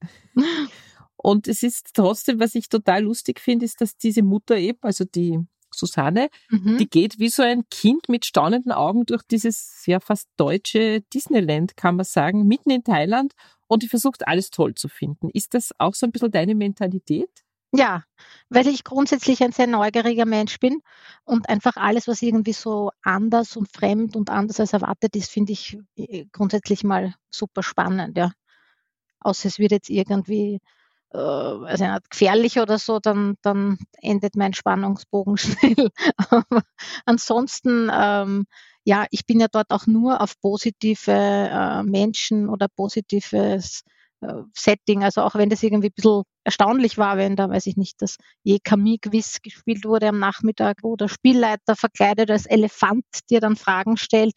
Und 1.16 1.48
es 1.48 1.62
ist 1.62 1.90
trotzdem, 1.94 2.38
was 2.38 2.54
ich 2.54 2.68
total 2.68 3.02
lustig 3.02 3.40
finde, 3.40 3.64
ist, 3.64 3.80
dass 3.80 3.96
diese 3.96 4.22
Mutter 4.22 4.56
eben, 4.56 4.78
also 4.82 5.04
die 5.04 5.40
Susanne, 5.74 6.28
mhm. 6.50 6.78
die 6.78 6.88
geht 6.88 7.18
wie 7.18 7.28
so 7.28 7.42
ein 7.42 7.68
Kind 7.70 8.08
mit 8.08 8.24
staunenden 8.24 8.72
Augen 8.72 9.06
durch 9.06 9.22
dieses 9.24 9.82
ja 9.86 10.00
fast 10.00 10.28
deutsche 10.36 11.00
Disneyland, 11.12 11.76
kann 11.76 11.96
man 11.96 12.04
sagen, 12.04 12.46
mitten 12.46 12.70
in 12.70 12.84
Thailand 12.84 13.32
und 13.66 13.82
die 13.82 13.88
versucht 13.88 14.26
alles 14.26 14.50
toll 14.50 14.74
zu 14.74 14.88
finden. 14.88 15.30
Ist 15.30 15.54
das 15.54 15.72
auch 15.78 15.94
so 15.94 16.06
ein 16.06 16.12
bisschen 16.12 16.30
deine 16.30 16.54
Mentalität? 16.54 17.30
Ja, 17.72 18.04
weil 18.48 18.66
ich 18.68 18.84
grundsätzlich 18.84 19.42
ein 19.42 19.52
sehr 19.52 19.66
neugieriger 19.66 20.24
Mensch 20.24 20.58
bin 20.60 20.80
und 21.24 21.48
einfach 21.48 21.76
alles, 21.76 22.06
was 22.08 22.22
irgendwie 22.22 22.52
so 22.52 22.90
anders 23.02 23.56
und 23.56 23.68
fremd 23.74 24.16
und 24.16 24.30
anders 24.30 24.60
als 24.60 24.72
erwartet 24.72 25.16
ist, 25.16 25.30
finde 25.30 25.52
ich 25.52 25.76
äh, 25.96 26.26
grundsätzlich 26.32 26.84
mal 26.84 27.14
super 27.30 27.62
spannend, 27.62 28.16
ja. 28.16 28.30
Außer 29.20 29.48
es 29.48 29.58
wird 29.58 29.72
jetzt 29.72 29.90
irgendwie 29.90 30.60
äh, 31.14 31.18
also 31.18 31.86
gefährlich 32.10 32.58
oder 32.60 32.78
so, 32.78 33.00
dann, 33.00 33.36
dann 33.42 33.78
endet 34.02 34.36
mein 34.36 34.54
Spannungsbogen 34.54 35.36
schnell. 35.38 35.90
Aber 36.30 36.62
ansonsten, 37.06 37.90
ähm, 37.94 38.46
ja, 38.84 39.06
ich 39.10 39.26
bin 39.26 39.40
ja 39.40 39.48
dort 39.48 39.70
auch 39.72 39.86
nur 39.86 40.20
auf 40.22 40.40
positive 40.40 41.12
äh, 41.12 41.82
Menschen 41.84 42.48
oder 42.48 42.68
positives 42.68 43.82
Setting. 44.54 45.04
Also 45.04 45.22
auch 45.22 45.34
wenn 45.34 45.50
das 45.50 45.62
irgendwie 45.62 45.88
ein 45.88 45.94
bisschen 45.94 46.22
erstaunlich 46.44 46.98
war, 46.98 47.16
wenn 47.16 47.36
da, 47.36 47.50
weiß 47.50 47.66
ich 47.66 47.76
nicht, 47.76 48.00
das 48.00 48.16
je 48.42 48.58
Camille-Quiz 48.62 49.42
gespielt 49.42 49.84
wurde 49.84 50.08
am 50.08 50.18
Nachmittag, 50.18 50.78
wo 50.82 50.96
der 50.96 51.08
Spielleiter 51.08 51.76
verkleidet 51.76 52.30
als 52.30 52.46
Elefant 52.46 53.04
dir 53.30 53.40
dann 53.40 53.56
Fragen 53.56 53.96
stellt 53.96 54.36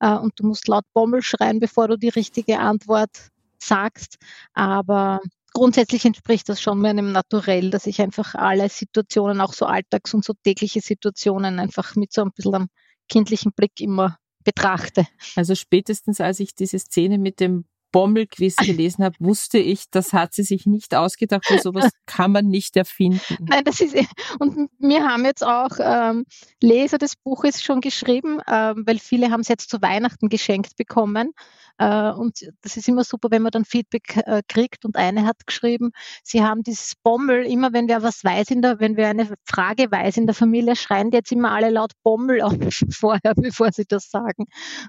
äh, 0.00 0.14
und 0.14 0.38
du 0.38 0.46
musst 0.46 0.68
laut 0.68 0.84
Bommel 0.92 1.22
schreien, 1.22 1.60
bevor 1.60 1.88
du 1.88 1.96
die 1.96 2.08
richtige 2.08 2.58
Antwort 2.58 3.30
sagst. 3.58 4.16
Aber 4.52 5.20
grundsätzlich 5.52 6.04
entspricht 6.04 6.48
das 6.48 6.60
schon 6.60 6.80
meinem 6.80 7.12
Naturell, 7.12 7.70
dass 7.70 7.86
ich 7.86 8.02
einfach 8.02 8.34
alle 8.34 8.68
Situationen, 8.68 9.40
auch 9.40 9.54
so 9.54 9.66
Alltags- 9.66 10.14
und 10.14 10.24
so 10.24 10.34
tägliche 10.44 10.80
Situationen 10.80 11.58
einfach 11.58 11.96
mit 11.96 12.12
so 12.12 12.22
ein 12.22 12.32
bisschen 12.32 12.54
am 12.54 12.68
kindlichen 13.08 13.52
Blick 13.52 13.80
immer 13.80 14.18
betrachte. 14.44 15.06
Also 15.34 15.54
spätestens 15.54 16.20
als 16.20 16.40
ich 16.40 16.54
diese 16.54 16.78
Szene 16.78 17.18
mit 17.18 17.40
dem 17.40 17.64
Bommelquiz 17.96 18.56
gelesen 18.56 19.04
habe, 19.04 19.16
wusste 19.20 19.56
ich, 19.56 19.88
das 19.90 20.12
hat 20.12 20.34
sie 20.34 20.42
sich 20.42 20.66
nicht 20.66 20.94
ausgedacht, 20.94 21.46
weil 21.48 21.62
sowas 21.62 21.90
kann 22.06 22.30
man 22.30 22.46
nicht 22.46 22.76
erfinden. 22.76 23.46
Nein, 23.48 23.64
das 23.64 23.80
ist, 23.80 23.96
und 24.38 24.68
wir 24.78 25.02
haben 25.08 25.24
jetzt 25.24 25.42
auch 25.42 25.70
ähm, 25.80 26.26
Leser 26.60 26.98
des 26.98 27.16
Buches 27.16 27.62
schon 27.62 27.80
geschrieben, 27.80 28.40
ähm, 28.46 28.82
weil 28.86 28.98
viele 28.98 29.30
haben 29.30 29.40
es 29.40 29.48
jetzt 29.48 29.70
zu 29.70 29.80
Weihnachten 29.80 30.28
geschenkt 30.28 30.76
bekommen. 30.76 31.32
Äh, 31.78 32.10
und 32.10 32.46
das 32.60 32.76
ist 32.76 32.86
immer 32.86 33.02
super, 33.02 33.30
wenn 33.30 33.40
man 33.40 33.50
dann 33.50 33.64
Feedback 33.64 34.18
äh, 34.26 34.42
kriegt. 34.46 34.84
Und 34.84 34.96
eine 34.96 35.24
hat 35.24 35.46
geschrieben, 35.46 35.92
sie 36.22 36.42
haben 36.42 36.62
dieses 36.62 36.96
Bommel, 37.02 37.46
immer 37.46 37.72
wenn 37.72 37.88
wer 37.88 38.02
was 38.02 38.22
weiß 38.22 38.50
in 38.50 38.60
der, 38.60 38.78
wenn 38.78 38.98
wer 38.98 39.08
eine 39.08 39.32
Frage 39.46 39.90
weiß 39.90 40.18
in 40.18 40.26
der 40.26 40.34
Familie, 40.34 40.76
schreien 40.76 41.10
die 41.10 41.16
jetzt 41.16 41.32
immer 41.32 41.52
alle 41.52 41.70
laut 41.70 41.92
Bommel 42.02 42.42
auf 42.42 42.52
vorher, 42.90 43.32
bevor 43.34 43.72
sie 43.72 43.86
das 43.88 44.10
sagen. 44.10 44.44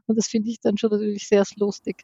Und 0.07 0.17
das 0.17 0.27
finde 0.27 0.49
ich 0.49 0.59
dann 0.59 0.77
schon 0.77 0.89
natürlich 0.89 1.25
sehr 1.29 1.45
lustig. 1.55 2.03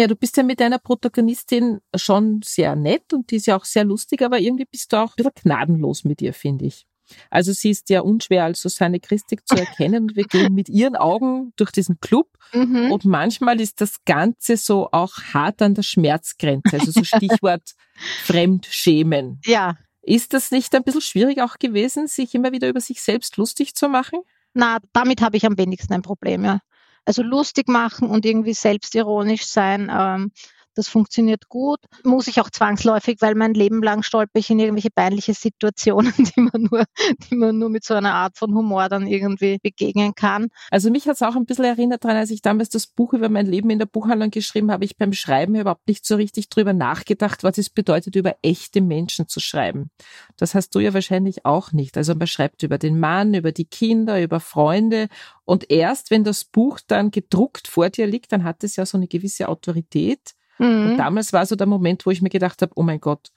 Ja, 0.00 0.06
du 0.06 0.16
bist 0.16 0.38
ja 0.38 0.42
mit 0.42 0.60
deiner 0.60 0.78
Protagonistin 0.78 1.82
schon 1.94 2.40
sehr 2.42 2.74
nett 2.74 3.12
und 3.12 3.30
die 3.30 3.36
ist 3.36 3.46
ja 3.46 3.54
auch 3.54 3.66
sehr 3.66 3.84
lustig, 3.84 4.22
aber 4.22 4.38
irgendwie 4.38 4.64
bist 4.64 4.94
du 4.94 4.96
auch 4.96 5.10
ein 5.10 5.16
bisschen 5.16 5.32
gnadenlos 5.42 6.04
mit 6.04 6.22
ihr, 6.22 6.32
finde 6.32 6.64
ich. 6.64 6.86
Also 7.28 7.52
sie 7.52 7.68
ist 7.68 7.90
ja 7.90 8.00
unschwer 8.00 8.44
als 8.44 8.62
Susanne 8.62 8.98
Christik 8.98 9.46
zu 9.46 9.56
erkennen 9.56 10.04
und 10.04 10.16
wir 10.16 10.24
gehen 10.30 10.54
mit 10.54 10.70
ihren 10.70 10.96
Augen 10.96 11.52
durch 11.56 11.70
diesen 11.70 12.00
Club 12.00 12.28
mhm. 12.54 12.90
und 12.90 13.04
manchmal 13.04 13.60
ist 13.60 13.82
das 13.82 14.02
Ganze 14.06 14.56
so 14.56 14.88
auch 14.90 15.18
hart 15.34 15.60
an 15.60 15.74
der 15.74 15.82
Schmerzgrenze, 15.82 16.78
also 16.80 16.92
so 16.92 17.04
Stichwort 17.04 17.74
Fremdschämen. 18.24 19.38
Ja. 19.44 19.76
Ist 20.00 20.32
das 20.32 20.50
nicht 20.50 20.74
ein 20.74 20.82
bisschen 20.82 21.02
schwierig 21.02 21.42
auch 21.42 21.58
gewesen, 21.58 22.06
sich 22.06 22.34
immer 22.34 22.52
wieder 22.52 22.70
über 22.70 22.80
sich 22.80 23.02
selbst 23.02 23.36
lustig 23.36 23.74
zu 23.74 23.90
machen? 23.90 24.20
Na, 24.54 24.78
damit 24.94 25.20
habe 25.20 25.36
ich 25.36 25.44
am 25.44 25.58
wenigsten 25.58 25.92
ein 25.92 26.00
Problem, 26.00 26.42
ja. 26.42 26.60
Also 27.04 27.22
lustig 27.22 27.68
machen 27.68 28.08
und 28.10 28.24
irgendwie 28.24 28.54
selbstironisch 28.54 29.46
sein. 29.46 29.90
Ähm, 29.92 30.32
das 30.80 30.88
funktioniert 30.88 31.50
gut. 31.50 31.78
Muss 32.04 32.26
ich 32.26 32.40
auch 32.40 32.48
zwangsläufig, 32.48 33.18
weil 33.20 33.34
mein 33.34 33.52
Leben 33.52 33.82
lang 33.82 34.02
stolper 34.02 34.38
ich 34.38 34.48
in 34.48 34.58
irgendwelche 34.58 34.88
peinliche 34.90 35.34
Situationen, 35.34 36.14
die 36.16 36.40
man 36.40 36.68
nur, 36.70 36.84
die 37.28 37.34
man 37.34 37.58
nur 37.58 37.68
mit 37.68 37.84
so 37.84 37.92
einer 37.92 38.14
Art 38.14 38.38
von 38.38 38.54
Humor 38.54 38.88
dann 38.88 39.06
irgendwie 39.06 39.58
begegnen 39.62 40.14
kann. 40.14 40.48
Also 40.70 40.90
mich 40.90 41.06
hat 41.06 41.16
es 41.16 41.22
auch 41.22 41.36
ein 41.36 41.44
bisschen 41.44 41.66
erinnert 41.66 42.02
daran, 42.02 42.16
als 42.16 42.30
ich 42.30 42.40
damals 42.40 42.70
das 42.70 42.86
Buch 42.86 43.12
über 43.12 43.28
mein 43.28 43.44
Leben 43.44 43.68
in 43.68 43.78
der 43.78 43.86
Buchhandlung 43.86 44.30
geschrieben 44.30 44.70
habe, 44.70 44.86
ich 44.86 44.96
beim 44.96 45.12
Schreiben 45.12 45.54
überhaupt 45.54 45.86
nicht 45.86 46.06
so 46.06 46.16
richtig 46.16 46.48
drüber 46.48 46.72
nachgedacht, 46.72 47.44
was 47.44 47.58
es 47.58 47.68
bedeutet, 47.68 48.16
über 48.16 48.36
echte 48.40 48.80
Menschen 48.80 49.28
zu 49.28 49.38
schreiben. 49.38 49.90
Das 50.38 50.54
hast 50.54 50.74
du 50.74 50.78
ja 50.78 50.94
wahrscheinlich 50.94 51.44
auch 51.44 51.72
nicht. 51.72 51.98
Also 51.98 52.14
man 52.14 52.26
schreibt 52.26 52.62
über 52.62 52.78
den 52.78 52.98
Mann, 52.98 53.34
über 53.34 53.52
die 53.52 53.66
Kinder, 53.66 54.22
über 54.22 54.40
Freunde 54.40 55.08
und 55.44 55.70
erst 55.70 56.10
wenn 56.10 56.24
das 56.24 56.44
Buch 56.44 56.78
dann 56.86 57.10
gedruckt 57.10 57.68
vor 57.68 57.90
dir 57.90 58.06
liegt, 58.06 58.32
dann 58.32 58.44
hat 58.44 58.64
es 58.64 58.76
ja 58.76 58.86
so 58.86 58.96
eine 58.96 59.08
gewisse 59.08 59.48
Autorität. 59.48 60.34
Mhm. 60.60 60.90
Und 60.90 60.96
damals 60.98 61.32
war 61.32 61.46
so 61.46 61.56
der 61.56 61.66
Moment, 61.66 62.06
wo 62.06 62.10
ich 62.10 62.22
mir 62.22 62.30
gedacht 62.30 62.62
habe, 62.62 62.72
oh 62.76 62.82
mein 62.82 63.00
Gott, 63.00 63.30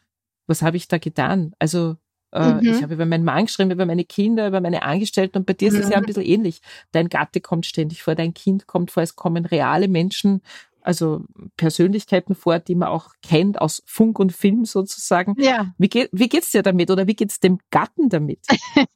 was 0.47 0.61
habe 0.61 0.77
ich 0.77 0.87
da 0.87 0.97
getan? 0.97 1.53
Also 1.59 1.95
äh, 2.31 2.53
mhm. 2.53 2.61
ich 2.61 2.83
habe 2.83 2.95
über 2.95 3.05
meinen 3.05 3.23
Mann 3.23 3.45
geschrieben, 3.45 3.71
über 3.71 3.85
meine 3.85 4.05
Kinder, 4.05 4.47
über 4.47 4.59
meine 4.59 4.83
Angestellten 4.83 5.37
und 5.37 5.45
bei 5.45 5.53
dir 5.53 5.69
ist 5.69 5.75
es 5.75 5.89
ja 5.89 5.97
ein 5.97 6.03
mhm. 6.03 6.07
bisschen 6.07 6.23
ähnlich. 6.23 6.61
Dein 6.91 7.09
Gatte 7.09 7.41
kommt 7.41 7.65
ständig 7.65 8.03
vor, 8.03 8.15
dein 8.15 8.33
Kind 8.33 8.67
kommt 8.67 8.91
vor, 8.91 9.03
es 9.03 9.15
kommen 9.15 9.45
reale 9.45 9.87
Menschen, 9.87 10.41
also 10.81 11.23
Persönlichkeiten 11.57 12.35
vor, 12.35 12.59
die 12.59 12.75
man 12.75 12.89
auch 12.89 13.11
kennt 13.21 13.59
aus 13.61 13.83
Funk 13.85 14.19
und 14.19 14.33
Film 14.33 14.65
sozusagen. 14.65 15.35
Ja. 15.37 15.73
Wie, 15.77 15.87
geht, 15.87 16.09
wie 16.11 16.27
geht's 16.27 16.51
dir 16.51 16.61
damit 16.61 16.91
oder 16.91 17.07
wie 17.07 17.15
geht's 17.15 17.39
dem 17.39 17.59
Gatten 17.71 18.09
damit? 18.09 18.39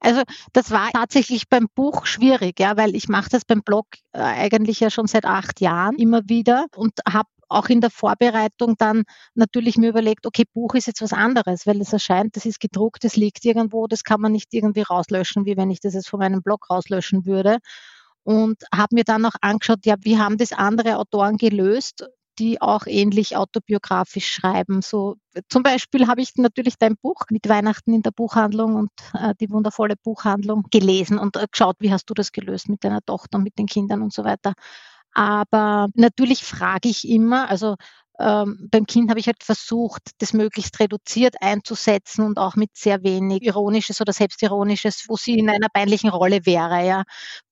also 0.00 0.22
das 0.52 0.70
war 0.70 0.90
tatsächlich 0.92 1.48
beim 1.48 1.66
Buch 1.74 2.06
schwierig, 2.06 2.60
ja, 2.60 2.76
weil 2.76 2.94
ich 2.94 3.08
mache 3.08 3.30
das 3.30 3.44
beim 3.44 3.62
Blog 3.62 3.86
äh, 4.12 4.20
eigentlich 4.20 4.80
ja 4.80 4.90
schon 4.90 5.06
seit 5.06 5.24
acht 5.24 5.60
Jahren 5.60 5.96
immer 5.96 6.28
wieder 6.28 6.66
und 6.76 6.92
habe 7.08 7.28
auch 7.52 7.68
in 7.68 7.80
der 7.80 7.90
Vorbereitung 7.90 8.74
dann 8.78 9.04
natürlich 9.34 9.76
mir 9.76 9.90
überlegt, 9.90 10.26
okay, 10.26 10.44
Buch 10.52 10.74
ist 10.74 10.86
jetzt 10.86 11.02
was 11.02 11.12
anderes, 11.12 11.66
weil 11.66 11.80
es 11.80 11.92
erscheint, 11.92 12.36
das 12.36 12.46
ist 12.46 12.60
gedruckt, 12.60 13.04
das 13.04 13.16
liegt 13.16 13.44
irgendwo, 13.44 13.86
das 13.86 14.04
kann 14.04 14.20
man 14.20 14.32
nicht 14.32 14.52
irgendwie 14.54 14.82
rauslöschen, 14.82 15.46
wie 15.46 15.56
wenn 15.56 15.70
ich 15.70 15.80
das 15.80 15.94
jetzt 15.94 16.08
von 16.08 16.20
meinem 16.20 16.42
Blog 16.42 16.70
rauslöschen 16.70 17.26
würde. 17.26 17.58
Und 18.24 18.62
habe 18.72 18.94
mir 18.94 19.04
dann 19.04 19.26
auch 19.26 19.34
angeschaut, 19.40 19.84
ja, 19.84 19.96
wie 20.00 20.18
haben 20.18 20.38
das 20.38 20.52
andere 20.52 20.98
Autoren 20.98 21.38
gelöst, 21.38 22.04
die 22.38 22.60
auch 22.60 22.86
ähnlich 22.86 23.36
autobiografisch 23.36 24.32
schreiben. 24.32 24.82
So 24.82 25.16
zum 25.48 25.62
Beispiel 25.62 26.06
habe 26.06 26.22
ich 26.22 26.32
natürlich 26.36 26.76
dein 26.78 26.96
Buch 26.96 27.24
mit 27.30 27.48
Weihnachten 27.48 27.92
in 27.92 28.02
der 28.02 28.10
Buchhandlung 28.10 28.74
und 28.74 28.90
äh, 29.14 29.34
die 29.40 29.50
wundervolle 29.50 29.96
Buchhandlung 30.02 30.64
gelesen 30.70 31.18
und 31.18 31.36
äh, 31.36 31.46
geschaut, 31.50 31.76
wie 31.80 31.92
hast 31.92 32.06
du 32.06 32.14
das 32.14 32.32
gelöst 32.32 32.68
mit 32.68 32.84
deiner 32.84 33.02
Tochter, 33.04 33.38
mit 33.38 33.58
den 33.58 33.66
Kindern 33.66 34.02
und 34.02 34.12
so 34.12 34.24
weiter. 34.24 34.54
Aber 35.14 35.88
natürlich 35.94 36.44
frage 36.44 36.88
ich 36.88 37.08
immer, 37.08 37.48
also 37.50 37.76
ähm, 38.22 38.68
beim 38.70 38.86
Kind 38.86 39.10
habe 39.10 39.20
ich 39.20 39.26
halt 39.26 39.42
versucht, 39.42 40.02
das 40.18 40.32
möglichst 40.32 40.78
reduziert 40.80 41.36
einzusetzen 41.40 42.24
und 42.24 42.38
auch 42.38 42.54
mit 42.56 42.70
sehr 42.74 43.02
wenig 43.02 43.42
Ironisches 43.42 44.00
oder 44.00 44.12
Selbstironisches, 44.12 45.04
wo 45.08 45.16
sie 45.16 45.38
in 45.38 45.50
einer 45.50 45.68
peinlichen 45.72 46.10
Rolle 46.10 46.46
wäre. 46.46 46.86
Ja, 46.86 47.02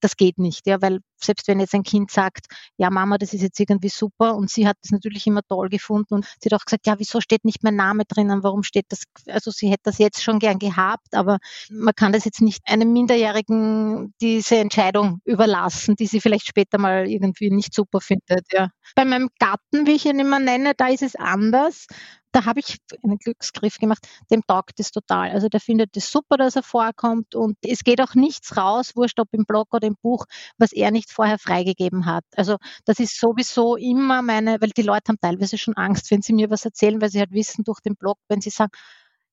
das 0.00 0.16
geht 0.16 0.38
nicht, 0.38 0.66
ja, 0.66 0.80
weil 0.80 1.00
selbst 1.22 1.48
wenn 1.48 1.60
jetzt 1.60 1.74
ein 1.74 1.82
Kind 1.82 2.10
sagt, 2.10 2.46
ja 2.76 2.90
Mama, 2.90 3.18
das 3.18 3.34
ist 3.34 3.42
jetzt 3.42 3.60
irgendwie 3.60 3.88
super 3.88 4.36
und 4.36 4.50
sie 4.50 4.66
hat 4.66 4.76
das 4.82 4.90
natürlich 4.90 5.26
immer 5.26 5.42
toll 5.42 5.68
gefunden 5.68 6.14
und 6.14 6.24
sie 6.24 6.48
hat 6.50 6.60
auch 6.60 6.64
gesagt, 6.64 6.86
ja, 6.86 6.98
wieso 6.98 7.20
steht 7.20 7.44
nicht 7.44 7.62
mein 7.62 7.76
Name 7.76 8.04
drinnen, 8.06 8.42
warum 8.42 8.62
steht 8.62 8.86
das, 8.88 9.02
also 9.28 9.50
sie 9.50 9.68
hätte 9.68 9.82
das 9.84 9.98
jetzt 9.98 10.22
schon 10.22 10.38
gern 10.38 10.58
gehabt, 10.58 11.14
aber 11.14 11.38
man 11.70 11.94
kann 11.94 12.12
das 12.12 12.24
jetzt 12.24 12.40
nicht 12.40 12.62
einem 12.66 12.92
Minderjährigen 12.92 14.14
diese 14.20 14.56
Entscheidung 14.56 15.20
überlassen, 15.24 15.96
die 15.96 16.06
sie 16.06 16.20
vielleicht 16.20 16.46
später 16.46 16.78
mal 16.78 17.08
irgendwie 17.08 17.50
nicht 17.50 17.74
super 17.74 18.00
findet, 18.00 18.46
ja. 18.52 18.70
Bei 18.96 19.04
meinem 19.04 19.28
Gatten, 19.38 19.86
wie 19.86 19.92
ich 19.92 20.06
ihn 20.06 20.18
immer 20.18 20.38
nenne, 20.38 20.59
da 20.76 20.88
ist 20.88 21.02
es 21.02 21.16
anders 21.16 21.86
da 22.32 22.44
habe 22.44 22.60
ich 22.60 22.78
einen 23.02 23.18
Glücksgriff 23.18 23.78
gemacht, 23.78 24.06
dem 24.30 24.42
taugt 24.46 24.78
es 24.78 24.90
total. 24.90 25.30
Also 25.30 25.48
der 25.48 25.60
findet 25.60 25.96
es 25.96 26.10
super, 26.10 26.36
dass 26.36 26.56
er 26.56 26.62
vorkommt 26.62 27.34
und 27.34 27.56
es 27.62 27.82
geht 27.82 28.00
auch 28.00 28.14
nichts 28.14 28.56
raus, 28.56 28.94
wurscht 28.94 29.18
ob 29.18 29.28
im 29.32 29.44
Blog 29.44 29.68
oder 29.72 29.86
im 29.86 29.96
Buch, 30.00 30.26
was 30.58 30.72
er 30.72 30.90
nicht 30.90 31.10
vorher 31.10 31.38
freigegeben 31.38 32.06
hat. 32.06 32.24
Also 32.36 32.56
das 32.84 33.00
ist 33.00 33.18
sowieso 33.18 33.76
immer 33.76 34.22
meine, 34.22 34.60
weil 34.60 34.70
die 34.70 34.82
Leute 34.82 35.08
haben 35.08 35.20
teilweise 35.20 35.58
schon 35.58 35.74
Angst, 35.74 36.10
wenn 36.10 36.22
sie 36.22 36.32
mir 36.32 36.50
was 36.50 36.64
erzählen, 36.64 37.00
weil 37.00 37.10
sie 37.10 37.20
halt 37.20 37.32
wissen 37.32 37.64
durch 37.64 37.80
den 37.80 37.96
Blog, 37.96 38.18
wenn 38.28 38.40
sie 38.40 38.50
sagen, 38.50 38.70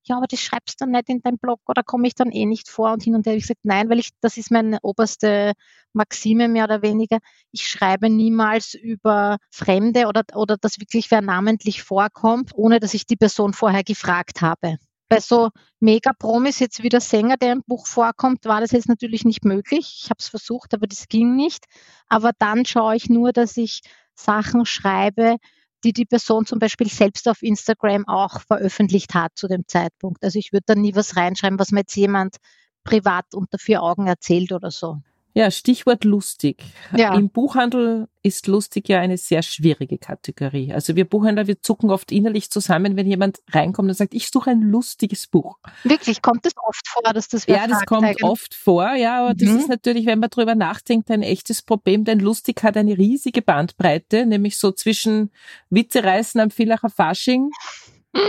ja, 0.08 0.16
aber 0.16 0.26
das 0.26 0.40
schreibst 0.40 0.80
du 0.80 0.84
dann 0.84 0.92
nicht 0.92 1.08
in 1.08 1.20
deinem 1.20 1.38
Blog 1.38 1.60
oder 1.66 1.82
komme 1.82 2.06
ich 2.08 2.14
dann 2.14 2.30
eh 2.30 2.46
nicht 2.46 2.68
vor 2.68 2.92
und 2.92 3.02
hin 3.02 3.14
und 3.14 3.26
her. 3.26 3.34
Ich 3.34 3.42
gesagt, 3.42 3.60
nein, 3.62 3.88
weil 3.88 3.98
ich, 3.98 4.10
das 4.20 4.36
ist 4.36 4.50
meine 4.50 4.78
oberste 4.82 5.52
Maxime 5.92 6.48
mehr 6.48 6.64
oder 6.64 6.82
weniger. 6.82 7.18
Ich 7.52 7.68
schreibe 7.68 8.10
niemals 8.10 8.74
über 8.74 9.38
Fremde 9.50 10.06
oder, 10.06 10.22
oder 10.34 10.56
dass 10.56 10.80
wirklich 10.80 11.10
wer 11.10 11.20
namentlich 11.20 11.82
vorkommt, 11.82 12.52
ohne 12.54 12.80
dass 12.80 12.94
ich 12.94 13.06
die 13.06 13.16
Person 13.16 13.52
vorher 13.52 13.84
gefragt 13.84 14.40
habe. 14.40 14.78
Bei 15.10 15.20
so 15.20 15.50
Mega-Promis, 15.80 16.58
jetzt 16.58 16.82
wie 16.82 16.90
der 16.90 17.00
Sänger, 17.00 17.36
der 17.38 17.52
im 17.52 17.62
Buch 17.66 17.86
vorkommt, 17.86 18.44
war 18.44 18.60
das 18.60 18.72
jetzt 18.72 18.88
natürlich 18.88 19.24
nicht 19.24 19.44
möglich. 19.44 20.02
Ich 20.02 20.10
habe 20.10 20.18
es 20.18 20.28
versucht, 20.28 20.74
aber 20.74 20.86
das 20.86 21.08
ging 21.08 21.34
nicht. 21.34 21.64
Aber 22.08 22.32
dann 22.38 22.66
schaue 22.66 22.96
ich 22.96 23.08
nur, 23.08 23.32
dass 23.32 23.56
ich 23.56 23.80
Sachen 24.14 24.66
schreibe, 24.66 25.36
die 25.84 25.92
die 25.92 26.04
Person 26.04 26.46
zum 26.46 26.58
Beispiel 26.58 26.88
selbst 26.88 27.28
auf 27.28 27.42
Instagram 27.42 28.06
auch 28.08 28.40
veröffentlicht 28.40 29.14
hat 29.14 29.32
zu 29.36 29.48
dem 29.48 29.66
Zeitpunkt. 29.66 30.22
Also 30.24 30.38
ich 30.38 30.52
würde 30.52 30.64
da 30.66 30.74
nie 30.74 30.94
was 30.94 31.16
reinschreiben, 31.16 31.58
was 31.58 31.70
mir 31.70 31.80
jetzt 31.80 31.96
jemand 31.96 32.36
privat 32.84 33.34
unter 33.34 33.58
vier 33.58 33.82
Augen 33.82 34.06
erzählt 34.06 34.52
oder 34.52 34.70
so. 34.70 34.98
Ja, 35.38 35.52
Stichwort 35.52 36.02
lustig. 36.02 36.64
Ja. 36.96 37.14
Im 37.14 37.30
Buchhandel 37.30 38.08
ist 38.24 38.48
lustig 38.48 38.88
ja 38.88 38.98
eine 38.98 39.16
sehr 39.18 39.44
schwierige 39.44 39.96
Kategorie. 39.96 40.72
Also 40.72 40.96
wir 40.96 41.08
Buchhändler, 41.08 41.46
wir 41.46 41.62
zucken 41.62 41.92
oft 41.92 42.10
innerlich 42.10 42.50
zusammen, 42.50 42.96
wenn 42.96 43.06
jemand 43.06 43.38
reinkommt 43.52 43.88
und 43.88 43.94
sagt, 43.94 44.14
ich 44.14 44.30
suche 44.30 44.50
ein 44.50 44.62
lustiges 44.62 45.28
Buch. 45.28 45.60
Wirklich, 45.84 46.22
kommt 46.22 46.44
das 46.44 46.54
oft 46.56 46.88
vor, 46.88 47.12
dass 47.12 47.28
das 47.28 47.46
Ja, 47.46 47.68
das 47.68 47.86
kommt 47.86 48.02
eigentlich? 48.02 48.24
oft 48.24 48.52
vor, 48.52 48.92
ja, 48.96 49.20
aber 49.20 49.34
mhm. 49.34 49.38
das 49.38 49.50
ist 49.50 49.68
natürlich, 49.68 50.06
wenn 50.06 50.18
man 50.18 50.30
drüber 50.30 50.56
nachdenkt, 50.56 51.08
ein 51.08 51.22
echtes 51.22 51.62
Problem, 51.62 52.04
denn 52.04 52.18
lustig 52.18 52.64
hat 52.64 52.76
eine 52.76 52.98
riesige 52.98 53.40
Bandbreite, 53.40 54.26
nämlich 54.26 54.58
so 54.58 54.72
zwischen 54.72 55.30
Witze 55.70 56.02
reißen 56.02 56.40
am 56.40 56.50
Villacher 56.50 56.90
Fasching 56.90 57.48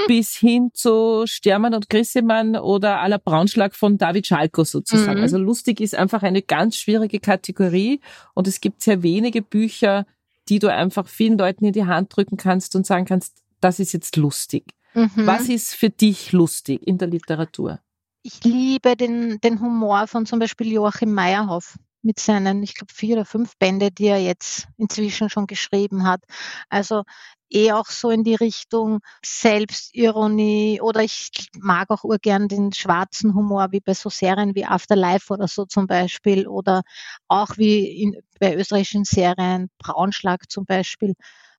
bis 0.07 0.36
hin 0.36 0.71
zu 0.74 1.24
Stermann 1.25 1.74
und 1.74 1.89
Grissemann 1.89 2.55
oder 2.55 3.00
aller 3.00 3.19
Braunschlag 3.19 3.75
von 3.75 3.98
David 3.98 4.27
Schalko 4.27 4.63
sozusagen. 4.63 5.19
Mhm. 5.19 5.24
Also 5.24 5.38
lustig 5.38 5.79
ist 5.79 5.95
einfach 5.95 6.24
eine 6.24 6.41
ganz 6.41 6.75
schwierige 6.75 7.19
Kategorie 7.19 8.01
und 8.33 8.48
es 8.48 8.62
gibt 8.62 8.81
sehr 8.81 9.03
wenige 9.03 9.41
Bücher, 9.41 10.05
die 10.50 10.59
du 10.59 10.71
einfach 10.71 11.07
vielen 11.07 11.38
Leuten 11.38 11.65
in 11.65 11.74
die 11.74 11.86
Hand 11.86 12.15
drücken 12.15 12.38
kannst 12.38 12.75
und 12.75 12.86
sagen 12.86 13.05
kannst, 13.05 13.43
das 13.62 13.79
ist 13.79 13.93
jetzt 13.93 14.15
lustig. 14.15 14.74
Mhm. 14.93 15.12
Was 15.15 15.48
ist 15.48 15.75
für 15.75 15.89
dich 15.89 16.31
lustig 16.31 16.86
in 16.86 16.98
der 16.98 17.07
Literatur? 17.07 17.79
Ich 18.24 18.43
liebe 18.43 18.95
den, 18.95 19.39
den 19.41 19.62
Humor 19.62 20.07
von 20.07 20.25
zum 20.25 20.39
Beispiel 20.39 20.71
Joachim 20.71 21.13
Meyerhoff 21.13 21.77
mit 22.01 22.20
seinen, 22.20 22.63
ich 22.63 22.75
glaube, 22.75 22.94
vier 22.94 23.15
oder 23.18 23.25
fünf 23.25 23.58
Bände, 23.58 23.91
die 23.91 24.08
er 24.08 24.20
jetzt 24.22 24.68
inzwischen 24.77 25.29
schon 25.29 25.48
geschrieben 25.48 26.06
hat. 26.06 26.22
Also 26.70 27.03
eh 27.50 27.72
auch 27.72 27.88
so 27.88 28.12
in 28.12 28.24
die 28.24 28.36
Richtung 28.36 29.00
Selbstironie 29.25 30.82
oder 30.82 31.01
ich 31.03 31.29
mag 31.58 31.89
auch 31.89 32.03
urgern 32.03 32.48
den 32.48 32.72
schwarzen 32.74 33.34
Humor, 33.34 33.70
wie 33.72 33.79
bei 33.79 33.94
so 33.94 34.10
Serien 34.10 34.56
wie 34.56 34.65
Afterlife 34.65 35.34
oder 35.34 35.48
so 35.48 35.65
zum 35.65 35.88
Beispiel 35.88 36.48
oder 36.48 36.84
auch 37.27 37.58
wie 37.58 38.03
in, 38.03 38.22
bei 38.39 38.56
österreichischen 38.56 39.03
Serien 39.06 39.70
Braunschlag 39.79 40.50
zum 40.50 40.65
Beispiel. 40.65 41.15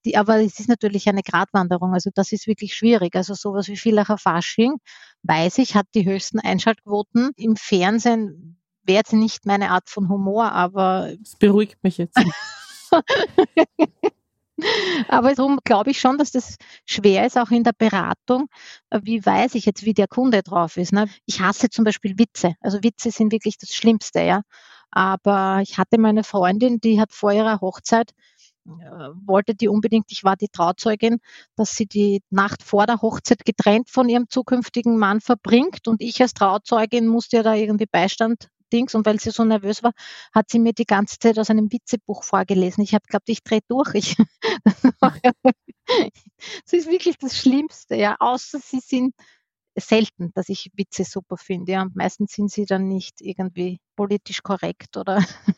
Die, 0.06 0.16
aber 0.16 0.40
es 0.42 0.58
ist 0.58 0.68
natürlich 0.68 1.08
eine 1.08 1.22
Gratwanderung, 1.22 1.92
also 1.92 2.10
das 2.14 2.32
ist 2.32 2.46
wirklich 2.46 2.74
schwierig. 2.74 3.14
Also 3.16 3.34
sowas 3.34 3.68
wie 3.68 3.76
Villacher 3.76 4.16
Fasching, 4.16 4.76
weiß 5.24 5.58
ich, 5.58 5.74
hat 5.74 5.86
die 5.94 6.06
höchsten 6.06 6.40
Einschaltquoten. 6.40 7.32
Im 7.36 7.56
Fernsehen 7.56 8.59
wäre 8.84 9.02
es 9.04 9.12
nicht 9.12 9.46
meine 9.46 9.70
Art 9.70 9.90
von 9.90 10.08
Humor, 10.08 10.52
aber... 10.52 11.12
Das 11.20 11.36
beruhigt 11.36 11.82
mich 11.82 11.98
jetzt. 11.98 12.16
Aber 15.08 15.34
darum 15.34 15.58
glaube 15.64 15.90
ich 15.90 16.00
schon, 16.00 16.18
dass 16.18 16.32
das 16.32 16.56
schwer 16.84 17.26
ist, 17.26 17.38
auch 17.38 17.50
in 17.50 17.64
der 17.64 17.72
Beratung. 17.72 18.48
Wie 19.02 19.24
weiß 19.24 19.54
ich 19.54 19.64
jetzt, 19.64 19.84
wie 19.84 19.94
der 19.94 20.08
Kunde 20.08 20.42
drauf 20.42 20.76
ist? 20.76 20.92
Ne? 20.92 21.08
Ich 21.24 21.40
hasse 21.40 21.70
zum 21.70 21.84
Beispiel 21.84 22.18
Witze. 22.18 22.54
Also 22.60 22.82
Witze 22.82 23.10
sind 23.10 23.32
wirklich 23.32 23.56
das 23.56 23.74
Schlimmste, 23.74 24.20
ja. 24.20 24.42
Aber 24.90 25.60
ich 25.62 25.78
hatte 25.78 25.98
meine 25.98 26.24
Freundin, 26.24 26.80
die 26.80 27.00
hat 27.00 27.12
vor 27.12 27.32
ihrer 27.32 27.60
Hochzeit 27.60 28.10
äh, 28.66 28.70
wollte 29.26 29.54
die 29.54 29.68
unbedingt, 29.68 30.06
ich 30.10 30.24
war 30.24 30.36
die 30.36 30.48
Trauzeugin, 30.48 31.18
dass 31.56 31.70
sie 31.70 31.86
die 31.86 32.22
Nacht 32.30 32.62
vor 32.62 32.86
der 32.86 33.00
Hochzeit 33.00 33.44
getrennt 33.44 33.88
von 33.88 34.08
ihrem 34.08 34.28
zukünftigen 34.28 34.98
Mann 34.98 35.20
verbringt 35.20 35.88
und 35.88 36.02
ich 36.02 36.20
als 36.20 36.34
Trauzeugin 36.34 37.06
musste 37.06 37.38
ja 37.38 37.42
da 37.42 37.54
irgendwie 37.54 37.86
Beistand 37.86 38.48
Dings 38.72 38.94
und 38.94 39.06
weil 39.06 39.20
sie 39.20 39.30
so 39.30 39.44
nervös 39.44 39.82
war, 39.82 39.92
hat 40.32 40.50
sie 40.50 40.58
mir 40.58 40.72
die 40.72 40.84
ganze 40.84 41.18
Zeit 41.18 41.38
aus 41.38 41.50
einem 41.50 41.72
Witzebuch 41.72 42.24
vorgelesen. 42.24 42.82
Ich 42.82 42.94
habe 42.94 43.02
geglaubt, 43.02 43.28
ich 43.28 43.42
drehe 43.42 43.60
durch. 43.68 43.94
Ich, 43.94 44.16
das 44.64 44.84
ist 46.72 46.90
wirklich 46.90 47.16
das 47.18 47.38
Schlimmste, 47.38 47.96
ja. 47.96 48.16
Außer 48.18 48.58
sie 48.58 48.80
sind 48.80 49.14
selten, 49.76 50.32
dass 50.34 50.48
ich 50.48 50.70
Witze 50.74 51.04
super 51.04 51.36
finde. 51.36 51.72
Ja. 51.72 51.82
Und 51.82 51.96
meistens 51.96 52.32
sind 52.32 52.50
sie 52.50 52.66
dann 52.66 52.88
nicht 52.88 53.20
irgendwie 53.20 53.80
politisch 53.96 54.42
korrekt 54.42 54.96
oder 54.96 55.16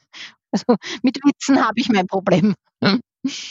also 0.51 0.77
mit 1.03 1.19
Witzen 1.25 1.65
habe 1.65 1.81
ich 1.81 1.89
mein 1.89 2.07
Problem. 2.07 2.55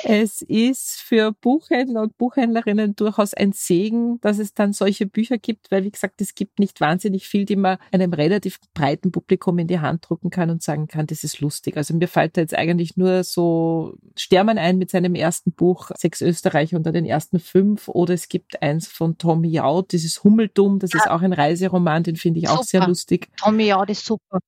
Es 0.03 0.41
ist 0.41 0.99
für 0.99 1.31
Buchhändler 1.31 2.01
und 2.01 2.17
Buchhändlerinnen 2.17 2.95
durchaus 2.95 3.33
ein 3.33 3.53
Segen, 3.53 4.19
dass 4.19 4.37
es 4.37 4.53
dann 4.53 4.73
solche 4.73 5.05
Bücher 5.05 5.37
gibt, 5.37 5.71
weil 5.71 5.85
wie 5.85 5.91
gesagt, 5.91 6.19
es 6.19 6.35
gibt 6.35 6.59
nicht 6.59 6.81
wahnsinnig 6.81 7.27
viel, 7.27 7.45
die 7.45 7.55
man 7.55 7.77
einem 7.91 8.11
relativ 8.11 8.59
breiten 8.73 9.11
Publikum 9.11 9.57
in 9.59 9.67
die 9.67 9.79
Hand 9.79 10.09
drucken 10.09 10.29
kann 10.29 10.49
und 10.49 10.61
sagen 10.61 10.87
kann, 10.87 11.07
das 11.07 11.23
ist 11.23 11.39
lustig. 11.39 11.77
Also 11.77 11.93
mir 11.93 12.09
fällt 12.09 12.35
da 12.35 12.41
jetzt 12.41 12.55
eigentlich 12.55 12.97
nur 12.97 13.23
so 13.23 13.95
Stermann 14.17 14.57
ein 14.57 14.77
mit 14.77 14.91
seinem 14.91 15.15
ersten 15.15 15.53
Buch, 15.53 15.91
Sechs 15.97 16.21
Österreicher 16.21 16.75
unter 16.75 16.91
den 16.91 17.05
ersten 17.05 17.39
fünf, 17.39 17.87
oder 17.87 18.13
es 18.13 18.27
gibt 18.27 18.61
eins 18.61 18.87
von 18.87 19.17
Tommy 19.17 19.49
Jaud, 19.49 19.93
dieses 19.93 20.23
Hummeldumm, 20.23 20.79
das 20.79 20.91
ja. 20.93 20.99
ist 20.99 21.09
auch 21.09 21.21
ein 21.21 21.33
Reiseroman, 21.33 22.03
den 22.03 22.17
finde 22.17 22.39
ich 22.39 22.47
super. 22.47 22.59
auch 22.59 22.63
sehr 22.63 22.87
lustig. 22.87 23.29
Tommy 23.37 23.67
Jaud 23.67 23.89
ist 23.89 24.05
super. 24.05 24.39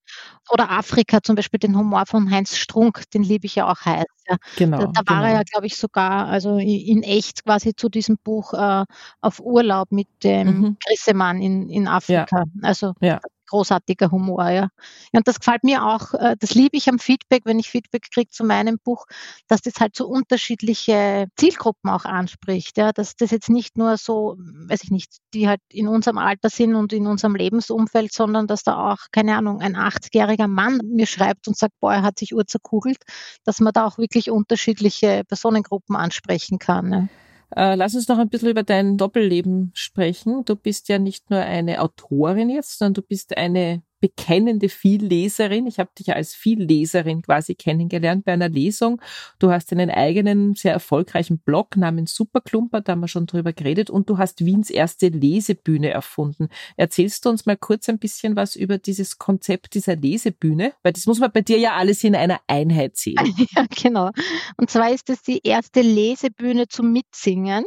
Oder 0.50 0.70
Afrika 0.70 1.22
zum 1.22 1.36
Beispiel, 1.36 1.58
den 1.58 1.78
Humor 1.78 2.04
von 2.06 2.30
Heinz 2.30 2.58
Strunk, 2.58 3.02
den 3.12 3.22
liebe 3.22 3.46
ich 3.46 3.54
ja 3.54 3.70
auch 3.70 3.80
heiß. 3.84 4.04
Ja. 4.28 4.36
Genau. 4.56 4.78
Da, 4.78 5.02
da 5.02 5.13
war 5.14 5.22
genau. 5.22 5.32
er 5.32 5.38
ja, 5.38 5.42
glaube 5.42 5.66
ich, 5.66 5.76
sogar, 5.76 6.26
also 6.26 6.58
in 6.58 7.02
echt 7.02 7.44
quasi 7.44 7.74
zu 7.74 7.88
diesem 7.88 8.18
Buch 8.22 8.54
äh, 8.54 8.84
auf 9.20 9.40
Urlaub 9.40 9.92
mit 9.92 10.08
dem 10.22 10.46
mhm. 10.46 10.76
Grissemann 10.86 11.40
in, 11.40 11.68
in 11.68 11.88
Afrika. 11.88 12.38
Ja. 12.38 12.44
Also 12.62 12.94
ja 13.00 13.20
großartiger 13.54 14.10
Humor, 14.10 14.48
ja. 14.48 14.52
ja. 14.52 14.68
Und 15.12 15.28
das 15.28 15.38
gefällt 15.38 15.62
mir 15.62 15.86
auch, 15.86 16.12
äh, 16.14 16.34
das 16.40 16.54
liebe 16.54 16.76
ich 16.76 16.88
am 16.88 16.98
Feedback, 16.98 17.42
wenn 17.44 17.60
ich 17.60 17.70
Feedback 17.70 18.10
kriege 18.12 18.30
zu 18.30 18.44
meinem 18.44 18.78
Buch, 18.82 19.06
dass 19.46 19.60
das 19.62 19.74
halt 19.78 19.94
so 19.94 20.08
unterschiedliche 20.08 21.28
Zielgruppen 21.36 21.88
auch 21.88 22.04
anspricht, 22.04 22.76
ja, 22.78 22.92
dass 22.92 23.14
das 23.14 23.30
jetzt 23.30 23.50
nicht 23.50 23.78
nur 23.78 23.96
so, 23.96 24.36
weiß 24.38 24.82
ich 24.82 24.90
nicht, 24.90 25.18
die 25.34 25.48
halt 25.48 25.60
in 25.70 25.86
unserem 25.86 26.18
Alter 26.18 26.50
sind 26.50 26.74
und 26.74 26.92
in 26.92 27.06
unserem 27.06 27.36
Lebensumfeld, 27.36 28.12
sondern 28.12 28.48
dass 28.48 28.64
da 28.64 28.92
auch, 28.92 28.98
keine 29.12 29.36
Ahnung, 29.36 29.60
ein 29.60 29.76
80-jähriger 29.76 30.48
Mann 30.48 30.80
mir 30.84 31.06
schreibt 31.06 31.46
und 31.46 31.56
sagt, 31.56 31.74
boah, 31.80 31.94
er 31.94 32.02
hat 32.02 32.18
sich 32.18 32.34
urzerkugelt, 32.34 32.98
dass 33.44 33.60
man 33.60 33.72
da 33.72 33.86
auch 33.86 33.98
wirklich 33.98 34.32
unterschiedliche 34.32 35.22
Personengruppen 35.28 35.94
ansprechen 35.94 36.58
kann. 36.58 36.92
Ja. 36.92 37.08
Äh, 37.56 37.76
lass 37.76 37.94
uns 37.94 38.08
noch 38.08 38.18
ein 38.18 38.28
bisschen 38.28 38.50
über 38.50 38.62
dein 38.62 38.96
Doppelleben 38.96 39.70
sprechen. 39.74 40.44
Du 40.44 40.56
bist 40.56 40.88
ja 40.88 40.98
nicht 40.98 41.30
nur 41.30 41.40
eine 41.40 41.80
Autorin 41.80 42.50
jetzt, 42.50 42.78
sondern 42.78 42.94
du 42.94 43.02
bist 43.02 43.36
eine 43.36 43.82
bekennende 44.04 44.68
Vielleserin. 44.68 45.66
Ich 45.66 45.78
habe 45.78 45.88
dich 45.98 46.08
ja 46.08 46.14
als 46.14 46.34
Vielleserin 46.34 47.22
quasi 47.22 47.54
kennengelernt 47.54 48.26
bei 48.26 48.34
einer 48.34 48.50
Lesung. 48.50 49.00
Du 49.38 49.50
hast 49.50 49.72
einen 49.72 49.88
eigenen, 49.88 50.52
sehr 50.52 50.74
erfolgreichen 50.74 51.38
Blog 51.38 51.78
namens 51.78 52.14
Superklumper, 52.14 52.82
da 52.82 52.92
haben 52.92 53.00
wir 53.00 53.08
schon 53.08 53.24
drüber 53.24 53.54
geredet, 53.54 53.88
und 53.88 54.10
du 54.10 54.18
hast 54.18 54.44
Wiens 54.44 54.68
erste 54.68 55.08
Lesebühne 55.08 55.88
erfunden. 55.88 56.50
Erzählst 56.76 57.24
du 57.24 57.30
uns 57.30 57.46
mal 57.46 57.56
kurz 57.56 57.88
ein 57.88 57.98
bisschen 57.98 58.36
was 58.36 58.56
über 58.56 58.76
dieses 58.76 59.16
Konzept 59.16 59.72
dieser 59.72 59.96
Lesebühne? 59.96 60.74
Weil 60.82 60.92
das 60.92 61.06
muss 61.06 61.18
man 61.18 61.32
bei 61.32 61.40
dir 61.40 61.56
ja 61.56 61.72
alles 61.72 62.04
in 62.04 62.14
einer 62.14 62.40
Einheit 62.46 62.98
sehen. 62.98 63.16
Ja, 63.54 63.66
genau. 63.70 64.10
Und 64.56 64.70
zwar 64.70 64.90
ist 64.92 65.10
es 65.10 65.22
die 65.22 65.40
erste 65.44 65.80
Lesebühne 65.80 66.66
zum 66.66 66.92
Mitsingen. 66.92 67.64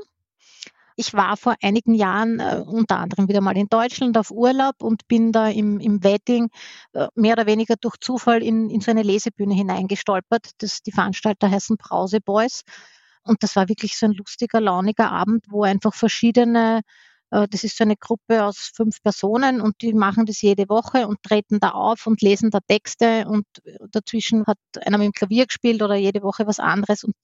Ich 0.99 1.13
war 1.13 1.37
vor 1.37 1.55
einigen 1.61 1.93
Jahren 1.93 2.39
äh, 2.39 2.63
unter 2.65 2.97
anderem 2.97 3.29
wieder 3.29 3.39
mal 3.39 3.55
in 3.55 3.67
Deutschland 3.69 4.17
auf 4.17 4.31
Urlaub 4.31 4.81
und 4.81 5.07
bin 5.07 5.31
da 5.31 5.47
im, 5.47 5.79
im 5.79 6.03
Wedding 6.03 6.49
äh, 6.93 7.07
mehr 7.13 7.33
oder 7.33 7.45
weniger 7.45 7.75
durch 7.79 7.97
Zufall 8.01 8.41
in, 8.41 8.71
in 8.71 8.81
so 8.81 8.89
eine 8.89 9.03
Lesebühne 9.03 9.53
hineingestolpert. 9.53 10.49
Das, 10.57 10.81
die 10.81 10.91
Veranstalter 10.91 11.51
heißen 11.51 11.77
Brause 11.77 12.19
Boys. 12.19 12.63
Und 13.23 13.43
das 13.43 13.55
war 13.55 13.69
wirklich 13.69 13.95
so 13.95 14.07
ein 14.07 14.13
lustiger, 14.13 14.59
launiger 14.59 15.11
Abend, 15.11 15.45
wo 15.49 15.61
einfach 15.63 15.93
verschiedene 15.93 16.81
äh, 17.29 17.47
das 17.47 17.63
ist 17.63 17.77
so 17.77 17.83
eine 17.83 17.95
Gruppe 17.97 18.43
aus 18.43 18.71
fünf 18.73 19.03
Personen 19.03 19.61
und 19.61 19.81
die 19.81 19.93
machen 19.93 20.25
das 20.25 20.41
jede 20.41 20.67
Woche 20.67 21.07
und 21.07 21.21
treten 21.21 21.59
da 21.59 21.71
auf 21.71 22.07
und 22.07 22.21
lesen 22.23 22.49
da 22.49 22.59
Texte 22.67 23.27
und 23.27 23.45
dazwischen 23.91 24.45
hat 24.47 24.57
einer 24.83 24.97
mit 24.97 25.05
dem 25.05 25.13
Klavier 25.13 25.45
gespielt 25.45 25.83
oder 25.83 25.95
jede 25.95 26.23
Woche 26.23 26.47
was 26.47 26.59
anderes 26.59 27.03
und 27.03 27.15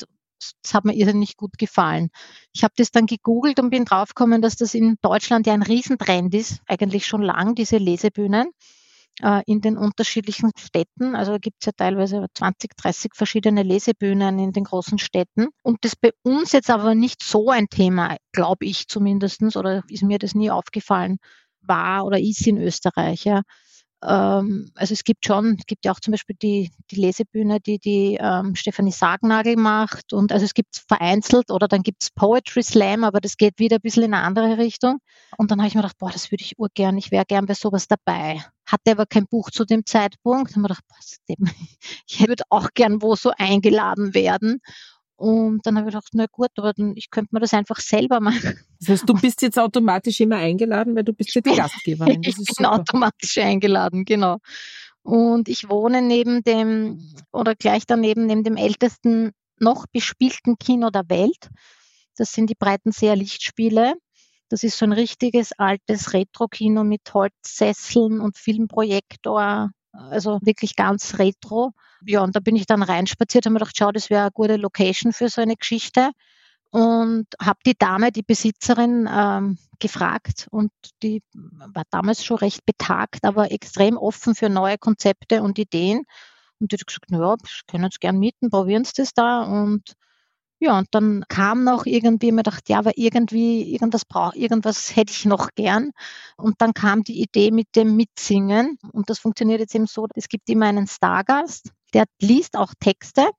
das 0.62 0.74
hat 0.74 0.86
mir 0.86 0.94
irrsinnig 0.94 1.38
gut 1.38 1.58
gefallen. 1.58 2.10
Ich 2.54 2.64
habe 2.64 2.74
das 2.78 2.92
dann 2.92 3.06
gegoogelt 3.06 3.60
und 3.60 3.70
bin 3.70 3.86
draufgekommen, 3.86 4.42
dass 4.42 4.56
das 4.56 4.74
in 4.74 4.96
Deutschland 5.02 5.48
ja 5.48 5.54
ein 5.54 5.64
Riesentrend 5.64 6.34
ist, 6.34 6.62
eigentlich 6.68 7.06
schon 7.06 7.22
lang, 7.22 7.56
diese 7.56 7.78
Lesebühnen 7.78 8.52
äh, 9.22 9.42
in 9.46 9.62
den 9.62 9.78
unterschiedlichen 9.78 10.52
Städten. 10.58 11.16
Also 11.16 11.38
gibt 11.40 11.58
es 11.62 11.68
ja 11.68 11.72
teilweise 11.76 12.26
20, 12.34 12.76
30 12.76 13.12
verschiedene 13.16 13.64
Lesebühnen 13.64 14.40
in 14.40 14.52
den 14.52 14.64
großen 14.64 14.98
Städten. 15.00 15.48
Und 15.64 15.86
das 15.86 15.96
bei 15.96 16.12
uns 16.24 16.52
jetzt 16.52 16.70
aber 16.70 16.96
nicht 16.96 17.24
so 17.24 17.50
ein 17.50 17.68
Thema, 17.70 18.18
glaube 18.32 18.66
ich 18.66 18.88
zumindest, 18.88 19.42
oder 19.56 19.84
ist 19.88 20.04
mir 20.04 20.20
das 20.20 20.36
nie 20.36 20.52
aufgefallen. 20.52 21.18
war 21.66 22.06
oder 22.06 22.20
ist 22.20 22.46
in 22.48 22.58
Österreich. 22.58 23.24
Ja. 23.26 23.42
Ähm, 24.06 24.72
also 24.76 24.94
es 24.94 25.04
gibt 25.04 25.26
schon, 25.26 25.56
es 25.60 25.66
gibt 25.66 25.86
ja 25.86 25.92
auch 25.92 26.00
zum 26.00 26.12
Beispiel 26.12 26.36
die, 26.42 26.72
die 26.92 26.96
Lesebühne, 26.96 27.60
die 27.60 27.80
die 27.80 28.18
ähm, 28.20 28.56
Stefanie 28.56 28.92
Sargnagel 28.92 29.56
macht 29.56 30.14
und 30.14 30.32
also 30.32 30.46
es 30.46 30.54
gibt 30.54 30.84
vereinzelt 30.88 31.52
oder 31.52 31.68
dann 31.68 31.84
gibt 31.84 32.04
es 32.04 32.12
Poetry 32.12 32.64
Slam, 32.64 33.04
aber 33.04 33.22
das 33.22 33.38
geht 33.38 33.60
wieder 33.60 33.78
ein 33.78 33.82
bisschen 33.82 34.04
in 34.04 34.14
eine 34.14 34.24
andere 34.24 34.58
Richtung. 34.58 35.00
Und 35.38 35.52
dann 35.52 35.60
habe 35.60 35.68
ich 35.68 35.76
mir 35.76 35.82
gedacht, 35.82 35.98
boah, 36.00 36.12
das 36.12 36.32
würde 36.32 36.44
ich 36.44 36.60
urgern, 36.60 36.98
ich 36.98 37.12
wäre 37.12 37.26
gern 37.26 37.46
bei 37.46 37.54
sowas 37.54 37.88
dabei. 37.88 38.44
Hatte 38.66 38.92
aber 38.92 39.06
kein 39.06 39.28
Buch 39.28 39.52
zu 39.52 39.66
dem 39.66 39.86
Zeitpunkt. 39.86 40.56
Dann 40.56 40.64
habe 40.64 40.74
ich 40.74 40.88
mir 41.28 41.36
gedacht, 41.36 41.48
boah, 41.48 41.48
ich 42.08 42.28
würde 42.28 42.44
auch 42.50 42.70
gern 42.74 43.02
wo 43.02 43.16
so 43.16 43.32
eingeladen 43.38 44.14
werden. 44.14 44.60
Und 45.16 45.66
dann 45.66 45.78
habe 45.78 45.88
ich 45.88 45.94
gedacht, 45.94 46.10
na 46.14 46.26
gut, 46.32 46.50
aber 46.58 46.74
dann, 46.74 46.94
ich 46.96 47.10
könnte 47.10 47.30
mir 47.34 47.40
das 47.40 47.54
einfach 47.54 47.80
selber 47.80 48.20
machen. 48.20 48.60
Das 48.80 48.90
heißt, 48.90 49.10
du 49.10 49.14
bist 49.14 49.42
jetzt 49.42 49.60
automatisch 49.60 50.20
immer 50.20 50.38
eingeladen, 50.38 50.96
weil 50.96 51.04
du 51.04 51.14
bist 51.14 51.34
ja 51.36 51.42
die 51.42 51.56
Gastgeberin. 51.56 52.22
Das 52.22 52.36
ich 52.38 52.56
bin 52.56 52.66
automatisch 52.66 53.38
eingeladen, 53.38 54.06
genau. 54.06 54.40
Und 55.04 55.50
ich 55.50 55.70
wohne 55.70 56.02
neben 56.02 56.44
dem, 56.44 57.00
oder 57.32 57.56
gleich 57.56 57.86
daneben, 57.86 58.26
neben 58.26 58.44
dem 58.44 58.58
ältesten 58.58 59.32
noch 59.60 59.86
bespielten 59.88 60.58
Kino 60.58 60.90
der 60.90 61.10
Welt. 61.10 61.50
Das 62.18 62.32
sind 62.32 62.50
die 62.50 62.56
Breitenseer 62.56 63.16
Lichtspiele. 63.16 63.96
Das 64.50 64.64
ist 64.64 64.78
so 64.78 64.86
ein 64.86 64.94
richtiges 64.94 65.52
altes 65.58 66.14
Retro-Kino 66.14 66.84
mit 66.84 67.02
Holzsesseln 67.14 68.20
und 68.20 68.38
Filmprojektor. 68.38 69.72
Also 69.94 70.40
wirklich 70.42 70.76
ganz 70.76 71.20
retro 71.20 71.74
ja, 72.06 72.22
und 72.22 72.36
da 72.36 72.40
bin 72.40 72.56
ich 72.56 72.66
dann 72.66 72.84
reinspaziert, 72.84 73.46
habe 73.46 73.54
mir 73.54 73.60
gedacht, 73.60 73.78
schau, 73.78 73.92
das 73.92 74.10
wäre 74.10 74.24
eine 74.24 74.32
gute 74.32 74.58
Location 74.58 75.14
für 75.14 75.30
so 75.30 75.42
eine 75.42 75.56
Geschichte. 75.56 76.12
Und 76.72 77.28
habe 77.40 77.60
die 77.66 77.78
Dame, 77.78 78.12
die 78.12 78.24
Besitzerin, 78.24 79.08
ähm, 79.12 79.60
gefragt 79.80 80.48
und 80.50 80.72
die 81.04 81.22
war 81.34 81.84
damals 81.92 82.24
schon 82.24 82.38
recht 82.38 82.66
betagt, 82.66 83.26
aber 83.26 83.52
extrem 83.52 83.98
offen 83.98 84.34
für 84.34 84.50
neue 84.50 84.78
Konzepte 84.78 85.44
und 85.44 85.60
Ideen. 85.60 86.06
Und 86.60 86.72
die 86.72 86.78
hat 86.78 86.88
gesagt, 86.88 87.12
naja, 87.12 87.36
können 87.68 87.86
uns 87.86 88.00
gern 88.00 88.18
mieten, 88.18 88.50
probieren 88.50 88.86
Sie 88.86 88.94
das 88.96 89.14
da. 89.14 89.44
Und 89.44 89.94
ja, 90.64 90.78
und 90.78 90.88
dann 90.92 91.26
kam 91.28 91.66
noch 91.66 91.86
irgendwie, 91.86 92.32
mir 92.32 92.44
dachte, 92.44 92.72
ja, 92.72 92.80
aber 92.80 92.92
irgendwie, 92.96 93.74
irgendwas 93.74 94.06
brauche, 94.06 94.38
irgendwas 94.38 94.96
hätte 94.96 95.12
ich 95.12 95.26
noch 95.26 95.50
gern. 95.56 95.92
Und 96.38 96.56
dann 96.60 96.74
kam 96.74 97.04
die 97.04 97.22
Idee 97.22 97.52
mit 97.52 97.76
dem 97.76 97.98
Mitsingen. 97.98 98.78
Und 98.94 99.10
das 99.10 99.20
funktioniert 99.20 99.60
jetzt 99.60 99.76
eben 99.76 99.88
so, 99.88 100.08
es 100.16 100.30
gibt 100.30 100.50
immer 100.50 100.68
einen 100.68 100.88
Stargast, 100.88 101.72
der 101.94 102.06
liest 102.22 102.56
auch 102.56 102.74
Texte 102.80 103.30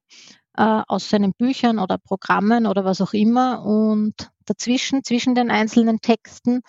äh, 0.59 0.83
aus 0.87 1.09
seinen 1.09 1.33
Büchern 1.33 1.79
oder 1.79 1.97
Programmen 1.97 2.67
oder 2.67 2.85
was 2.85 3.01
auch 3.01 3.15
immer. 3.15 3.65
Und 3.65 4.31
dazwischen, 4.45 5.03
zwischen 5.03 5.35
den 5.35 5.51
einzelnen 5.51 6.01
Texten, 6.01 6.61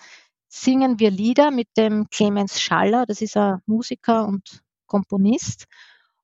singen 0.48 0.98
wir 0.98 1.10
Lieder 1.10 1.50
mit 1.50 1.68
dem 1.76 2.08
Clemens 2.08 2.62
Schaller. 2.62 3.04
Das 3.04 3.20
ist 3.20 3.36
ein 3.36 3.60
Musiker 3.66 4.26
und 4.26 4.62
Komponist. 4.86 5.66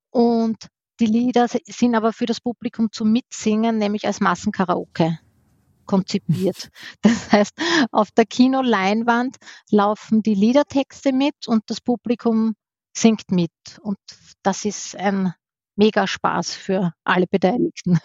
Und 0.09 0.69
die 1.01 1.07
Lieder 1.07 1.49
sind 1.49 1.95
aber 1.95 2.13
für 2.13 2.27
das 2.27 2.41
Publikum 2.41 2.93
zum 2.93 3.13
Mitsingen, 3.13 3.79
nämlich 3.79 4.07
als 4.07 4.21
Massenkaraoke 4.21 5.19
konzipiert. 5.87 6.71
Das 7.03 7.33
heißt, 7.33 7.55
auf 7.91 8.11
der 8.13 8.27
Kinoleinwand 8.27 9.37
laufen 9.71 10.23
die 10.23 10.35
Liedertexte 10.35 11.13
mit 11.13 11.47
und 11.47 11.63
das 11.67 11.81
Publikum 11.81 12.55
singt 12.97 13.31
mit. 13.31 13.51
Und 13.81 13.99
das 14.43 14.65
ist 14.65 14.97
ein 14.97 15.35
mega 15.77 16.07
Spaß 16.07 16.55
für 16.55 16.93
alle 17.05 17.27
Beteiligten. 17.27 17.99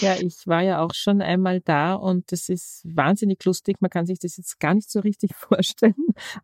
Ja, 0.00 0.16
ich 0.16 0.46
war 0.46 0.62
ja 0.62 0.80
auch 0.80 0.94
schon 0.94 1.22
einmal 1.22 1.60
da 1.60 1.94
und 1.94 2.30
das 2.32 2.48
ist 2.48 2.82
wahnsinnig 2.84 3.44
lustig. 3.44 3.76
Man 3.80 3.90
kann 3.90 4.06
sich 4.06 4.18
das 4.18 4.36
jetzt 4.36 4.58
gar 4.60 4.74
nicht 4.74 4.90
so 4.90 5.00
richtig 5.00 5.34
vorstellen, 5.34 5.94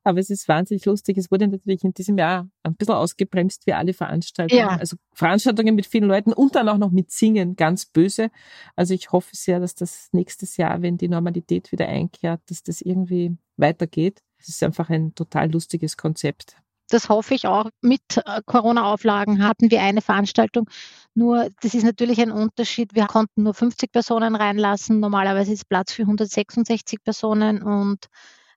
aber 0.05 0.19
es 0.21 0.31
ist 0.31 0.49
wahnsinnig 0.49 0.85
lustig. 0.85 1.19
Es 1.19 1.31
wurde 1.31 1.49
natürlich 1.49 1.85
in 1.85 1.93
diesem 1.93 2.19
Jahr 2.19 2.49
ein 2.63 2.75
bisschen 2.77 2.95
ausgebremst 2.95 3.67
wie 3.67 3.73
alle 3.73 3.93
Veranstaltungen. 3.93 4.61
Ja. 4.61 4.77
Also 4.77 4.97
Veranstaltungen 5.13 5.75
mit 5.75 5.87
vielen 5.87 6.05
Leuten 6.09 6.33
und 6.33 6.55
dann 6.55 6.69
auch 6.69 6.79
noch 6.79 6.91
mit 6.91 7.11
Singen, 7.11 7.57
ganz 7.57 7.87
böse. 7.87 8.31
Also 8.77 8.95
ich 8.95 9.13
hoffe 9.13 9.31
sehr, 9.33 9.61
dass 9.61 9.75
das 9.75 10.09
nächstes 10.13 10.57
Jahr, 10.57 10.83
wenn 10.83 10.97
die 10.97 11.09
Normalität 11.09 11.73
wieder 11.73 11.89
einkehrt, 11.89 12.41
dass 12.47 12.63
das 12.63 12.81
irgendwie 12.81 13.37
weitergeht. 13.57 14.23
Es 14.39 14.49
ist 14.49 14.63
einfach 14.63 14.89
ein 14.89 15.15
total 15.15 15.51
lustiges 15.51 15.97
Konzept. 15.97 16.57
Das 16.91 17.09
hoffe 17.09 17.35
ich 17.35 17.47
auch. 17.47 17.71
Mit 17.81 18.03
äh, 18.17 18.43
Corona-Auflagen 18.45 19.47
hatten 19.47 19.71
wir 19.71 19.81
eine 19.81 20.03
Veranstaltung. 20.03 20.69
Nur, 21.15 21.49
das 21.63 21.75
ist 21.75 21.85
natürlich 21.85 22.21
ein 22.21 22.33
Unterschied. 22.33 22.95
Wir 22.95 23.07
konnten 23.07 23.45
nur 23.45 23.55
50 23.55 23.93
Personen 23.93 24.35
reinlassen. 24.35 25.01
Normalerweise 25.01 25.53
ist 25.53 25.69
Platz 25.69 25.93
für 25.93 26.03
166 26.03 27.03
Personen 27.03 27.63
und 27.63 28.07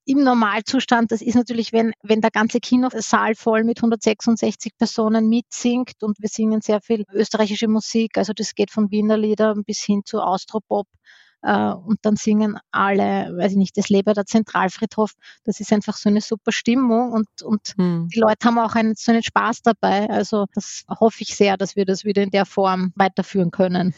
im 0.06 0.22
Normalzustand, 0.24 1.14
das 1.14 1.22
ist 1.22 1.36
natürlich, 1.36 1.72
wenn, 1.72 1.94
wenn 2.02 2.20
der 2.20 2.32
ganze 2.32 2.60
Kinosaal 2.60 3.36
voll 3.36 3.64
mit 3.64 3.78
166 3.78 4.74
Personen 4.78 5.30
mitsingt 5.30 6.04
und 6.04 6.18
wir 6.20 6.28
singen 6.28 6.60
sehr 6.60 6.82
viel 6.82 7.06
österreichische 7.14 7.70
Musik, 7.70 8.18
also 8.18 8.34
das 8.34 8.54
geht 8.54 8.70
von 8.70 8.92
Wiener 8.92 9.18
Liedern 9.18 9.64
bis 9.64 9.82
hin 9.82 10.02
zu 10.04 10.20
Austropop, 10.20 10.88
und 11.44 12.00
dann 12.04 12.16
singen 12.16 12.58
alle, 12.72 13.36
weiß 13.38 13.52
ich 13.52 13.58
nicht, 13.58 13.78
das 13.78 13.90
Leber 13.90 14.14
der 14.14 14.26
Zentralfriedhof. 14.26 15.14
Das 15.44 15.60
ist 15.60 15.74
einfach 15.74 15.98
so 15.98 16.10
eine 16.10 16.22
super 16.22 16.52
Stimmung 16.52 17.12
und, 17.12 17.28
und 17.44 17.74
hm. 17.78 18.08
die 18.14 18.20
Leute 18.20 18.48
haben 18.48 18.60
auch 18.60 18.76
einen, 18.76 18.96
so 18.96 19.12
einen 19.12 19.24
Spaß 19.24 19.62
dabei. 19.62 20.10
Also 20.10 20.46
das 20.54 20.86
hoffe 20.90 21.22
ich 21.22 21.36
sehr, 21.36 21.58
dass 21.58 21.76
wir 21.76 21.86
das 21.86 22.06
wieder 22.06 22.24
in 22.24 22.32
der 22.32 22.46
Form 22.46 22.94
weiterführen 22.96 23.52
können. 23.52 23.94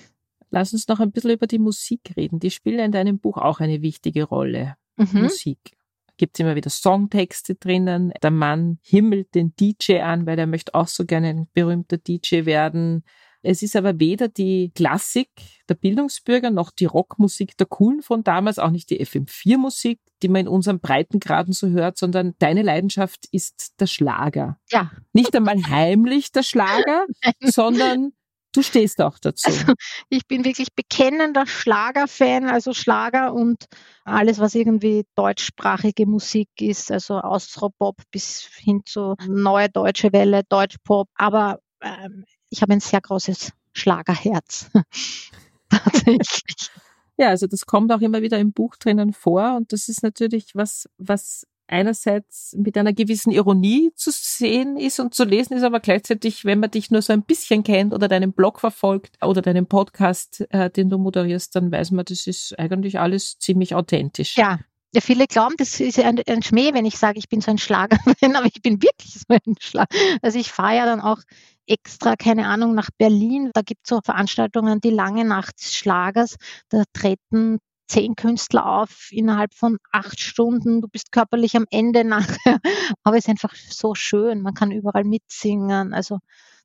Lass 0.50 0.74
uns 0.74 0.88
noch 0.88 1.00
ein 1.00 1.12
bisschen 1.12 1.32
über 1.32 1.48
die 1.48 1.60
Musik 1.60 2.14
reden. 2.16 2.40
Die 2.40 2.52
spielt 2.52 2.80
in 2.80 2.92
deinem 2.92 3.20
Buch 3.20 3.38
auch 3.38 3.60
eine 3.60 3.82
wichtige 3.82 4.24
Rolle. 4.24 4.76
Mhm. 4.98 5.24
Musik 5.24 5.76
gibt 6.18 6.38
es 6.38 6.40
immer 6.40 6.56
wieder 6.56 6.70
Songtexte 6.70 7.56
drinnen. 7.56 8.14
Der 8.22 8.32
Mann 8.32 8.80
himmelt 8.82 9.36
den 9.36 9.54
DJ 9.56 10.00
an, 10.00 10.26
weil 10.26 10.40
er 10.40 10.48
möchte 10.48 10.74
auch 10.74 10.88
so 10.88 11.06
gerne 11.06 11.30
ein 11.30 11.48
berühmter 11.54 11.98
DJ 11.98 12.46
werden. 12.46 13.04
Es 13.46 13.62
ist 13.62 13.76
aber 13.76 14.00
weder 14.00 14.28
die 14.28 14.72
Klassik 14.76 15.30
der 15.70 15.76
Bildungsbürger 15.76 16.50
noch 16.50 16.72
die 16.72 16.86
Rockmusik 16.86 17.58
der 17.58 17.68
Coolen 17.68 18.02
von 18.02 18.24
damals, 18.24 18.60
auch 18.60 18.72
nicht 18.72 18.90
die 18.90 19.06
FM4-Musik, 19.06 20.00
die 20.22 20.28
man 20.28 20.42
in 20.42 20.48
unseren 20.48 20.80
Breitengraden 20.80 21.54
so 21.54 21.68
hört, 21.68 21.98
sondern 21.98 22.36
deine 22.40 22.62
Leidenschaft 22.62 23.26
ist 23.32 23.80
der 23.80 23.88
Schlager. 23.88 24.60
Ja. 24.70 24.92
Nicht 25.14 25.36
einmal 25.36 25.62
heimlich 25.68 26.32
der 26.32 26.44
Schlager, 26.44 27.06
sondern 27.42 28.14
du 28.56 28.62
stehst 28.62 29.02
auch 29.02 29.20
dazu. 29.20 29.48
Also, 29.48 29.74
ich 30.10 30.26
bin 30.28 30.46
wirklich 30.46 30.70
bekennender 30.76 31.46
Schlagerfan, 31.46 32.48
also 32.48 32.74
Schlager 32.74 33.34
und 33.34 33.66
alles, 34.04 34.40
was 34.40 34.56
irgendwie 34.56 35.06
deutschsprachige 35.16 36.06
Musik 36.06 36.50
ist, 36.60 36.92
also 36.92 37.20
Austropop 37.20 37.98
bis 38.12 38.50
hin 38.58 38.82
zu 38.86 39.16
neue 39.28 39.70
deutsche 39.70 40.14
Welle, 40.14 40.44
Deutschpop. 40.48 41.10
Aber 41.16 41.60
ähm, 41.82 42.26
ich 42.50 42.62
habe 42.62 42.74
ein 42.74 42.80
sehr 42.80 43.02
großes 43.02 43.52
Schlagerherz. 43.74 44.70
Tatsächlich. 45.70 46.70
Ja, 47.18 47.30
also 47.30 47.48
das 47.48 47.66
kommt 47.66 47.92
auch 47.92 48.02
immer 48.02 48.22
wieder 48.22 48.40
im 48.40 48.52
Buch 48.52 48.76
drinnen 48.76 49.14
vor 49.14 49.56
und 49.56 49.72
das 49.72 49.88
ist 49.88 50.04
natürlich 50.04 50.52
was, 50.54 50.90
was 50.98 51.48
einerseits 51.68 52.56
mit 52.58 52.78
einer 52.78 52.94
gewissen 52.94 53.32
Ironie 53.32 53.92
zu 53.96 54.12
sehen 54.12 54.78
ist 54.78 55.00
und 55.00 55.14
zu 55.14 55.24
lesen 55.24 55.58
ist, 55.58 55.64
aber 55.64 55.80
gleichzeitig, 55.80 56.46
wenn 56.46 56.60
man 56.60 56.72
dich 56.72 56.92
nur 56.92 57.02
so 57.02 57.14
ein 57.14 57.24
bisschen 57.24 57.64
kennt 57.64 57.94
oder 57.94 58.08
deinen 58.08 58.34
Blog 58.34 58.60
verfolgt 58.60 59.18
oder 59.24 59.42
deinen 59.42 59.66
Podcast, 59.66 60.46
äh, 60.52 60.70
den 60.70 60.90
du 60.90 60.98
moderierst, 60.98 61.56
dann 61.56 61.72
weiß 61.72 61.92
man, 61.92 62.06
das 62.06 62.28
ist 62.28 62.58
eigentlich 62.60 63.00
alles 63.00 63.40
ziemlich 63.40 63.74
authentisch. 63.74 64.38
Ja, 64.38 64.60
ja, 64.96 65.02
viele 65.02 65.28
glauben, 65.28 65.56
das 65.58 65.80
ist 65.82 66.00
ein, 66.00 66.22
ein 66.26 66.42
Schmäh, 66.42 66.74
wenn 66.74 66.86
ich 66.86 66.98
sage, 66.98 67.20
ich 67.20 67.28
bin 67.28 67.42
so 67.42 67.52
ein 67.52 67.58
Schlagerfan, 67.58 68.16
aber 68.36 68.46
ich 68.46 68.62
bin 68.62 68.82
wirklich 68.82 69.14
so 69.14 69.26
ein 69.28 69.56
Schlager. 69.60 69.90
Also 70.22 70.40
ich 70.40 70.52
fahre 70.52 70.78
ja 70.78 70.86
dann 70.86 71.02
auch 71.02 71.20
extra, 71.68 72.16
keine 72.16 72.48
Ahnung, 72.48 72.74
nach 72.76 72.90
Berlin. 72.98 73.52
Da 73.54 73.62
gibt 73.62 73.82
es 73.84 73.90
so 73.90 74.00
Veranstaltungen, 74.04 74.80
die 74.80 74.92
lange 74.92 75.26
Nacht 75.26 75.60
des 75.60 75.76
Schlagers. 75.76 76.38
Da 76.70 76.84
treten 76.94 77.60
zehn 77.88 78.16
Künstler 78.16 78.66
auf 78.66 79.10
innerhalb 79.12 79.54
von 79.54 79.78
acht 79.92 80.20
Stunden. 80.22 80.82
Du 80.82 80.88
bist 80.88 81.12
körperlich 81.12 81.58
am 81.58 81.66
Ende 81.70 82.06
nachher. 82.06 82.60
Aber 83.04 83.18
es 83.18 83.26
ist 83.26 83.30
einfach 83.30 83.54
so 83.54 83.96
schön. 83.96 84.42
Man 84.42 84.54
kann 84.54 84.72
überall 84.72 85.04
mitsingen. 85.04 85.94
Also 85.94 86.20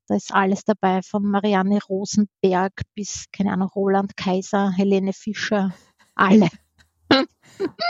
da 0.07 0.15
ist 0.15 0.33
alles 0.33 0.65
dabei, 0.65 1.03
von 1.03 1.25
Marianne 1.25 1.81
Rosenberg 1.89 2.83
bis, 2.95 3.25
keine 3.33 3.53
Ahnung, 3.53 3.71
Roland 3.75 4.17
Kaiser, 4.17 4.71
Helene 4.71 5.13
Fischer, 5.13 5.75
alle. 6.15 6.49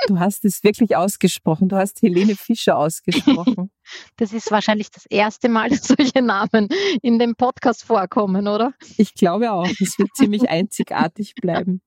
Du 0.09 0.18
hast 0.18 0.44
es 0.44 0.64
wirklich 0.64 0.96
ausgesprochen. 0.96 1.68
Du 1.68 1.76
hast 1.76 2.02
Helene 2.02 2.35
Fischer 2.35 2.76
ausgesprochen. 2.76 3.70
Das 4.16 4.33
ist 4.33 4.52
wahrscheinlich 4.52 4.92
das 4.92 5.04
erste 5.06 5.48
Mal, 5.48 5.68
dass 5.70 5.83
solche 5.83 6.22
Namen 6.22 6.68
in 7.02 7.18
dem 7.18 7.35
Podcast 7.35 7.83
vorkommen, 7.83 8.46
oder? 8.46 8.72
Ich 8.98 9.14
glaube 9.14 9.50
auch. 9.50 9.68
Es 9.80 9.98
wird 9.98 10.11
ziemlich 10.14 10.48
einzigartig 10.48 11.35
bleiben. 11.35 11.83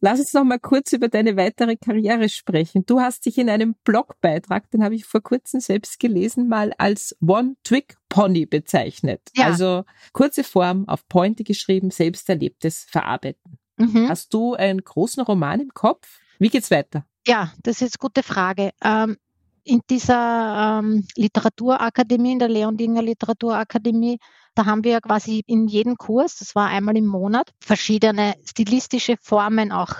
Lass 0.00 0.20
uns 0.20 0.32
noch 0.32 0.44
mal 0.44 0.60
kurz 0.60 0.92
über 0.92 1.08
deine 1.08 1.36
weitere 1.36 1.76
Karriere 1.76 2.28
sprechen. 2.28 2.84
Du 2.86 3.00
hast 3.00 3.26
dich 3.26 3.38
in 3.38 3.50
einem 3.50 3.74
Blogbeitrag, 3.84 4.70
den 4.70 4.84
habe 4.84 4.94
ich 4.94 5.06
vor 5.06 5.22
kurzem 5.22 5.58
selbst 5.60 5.98
gelesen, 5.98 6.46
mal 6.46 6.72
als 6.78 7.16
One-Trick-Pony 7.20 8.46
bezeichnet. 8.46 9.22
Ja. 9.34 9.46
Also 9.46 9.84
kurze 10.12 10.44
Form, 10.44 10.86
auf 10.88 11.08
Pointe 11.08 11.42
geschrieben, 11.42 11.90
selbst 11.90 12.28
erlebtes 12.28 12.84
Verarbeiten. 12.84 13.58
Mhm. 13.76 14.08
Hast 14.08 14.32
du 14.34 14.54
einen 14.54 14.84
großen 14.84 15.22
Roman 15.24 15.60
im 15.60 15.70
Kopf? 15.74 16.20
Wie 16.38 16.48
geht's 16.48 16.70
weiter? 16.70 17.04
Ja, 17.26 17.52
das 17.62 17.80
ist 17.80 17.96
eine 17.96 18.08
gute 18.08 18.22
Frage. 18.22 18.70
Ähm, 18.82 19.16
in 19.64 19.80
dieser 19.88 20.80
ähm, 20.80 21.06
Literaturakademie, 21.16 22.32
in 22.32 22.38
der 22.38 22.48
Leon 22.48 22.76
Dinger 22.76 23.02
Literaturakademie, 23.02 24.18
da 24.54 24.66
haben 24.66 24.84
wir 24.84 25.00
quasi 25.00 25.42
in 25.46 25.66
jedem 25.66 25.96
Kurs, 25.96 26.36
das 26.36 26.54
war 26.54 26.68
einmal 26.68 26.96
im 26.96 27.06
Monat, 27.06 27.50
verschiedene 27.60 28.34
stilistische 28.44 29.16
Formen 29.20 29.72
auch 29.72 29.94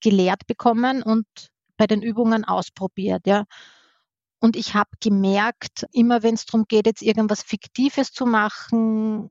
gelehrt 0.00 0.46
bekommen 0.46 1.02
und 1.02 1.26
bei 1.76 1.86
den 1.86 2.00
Übungen 2.00 2.44
ausprobiert. 2.44 3.26
Ja. 3.26 3.44
Und 4.40 4.56
ich 4.56 4.74
habe 4.74 4.90
gemerkt, 5.00 5.86
immer 5.92 6.22
wenn 6.22 6.34
es 6.34 6.46
darum 6.46 6.66
geht, 6.68 6.86
jetzt 6.86 7.02
irgendwas 7.02 7.42
Fiktives 7.42 8.12
zu 8.12 8.24
machen, 8.24 9.30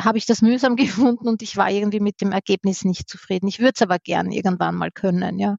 habe 0.00 0.18
ich 0.18 0.26
das 0.26 0.42
mühsam 0.42 0.76
gefunden 0.76 1.28
und 1.28 1.42
ich 1.42 1.56
war 1.56 1.70
irgendwie 1.70 2.00
mit 2.00 2.20
dem 2.20 2.32
Ergebnis 2.32 2.84
nicht 2.84 3.08
zufrieden. 3.08 3.48
Ich 3.48 3.58
würde 3.58 3.72
es 3.74 3.82
aber 3.82 3.98
gern 3.98 4.32
irgendwann 4.32 4.74
mal 4.74 4.90
können, 4.90 5.38
ja. 5.38 5.56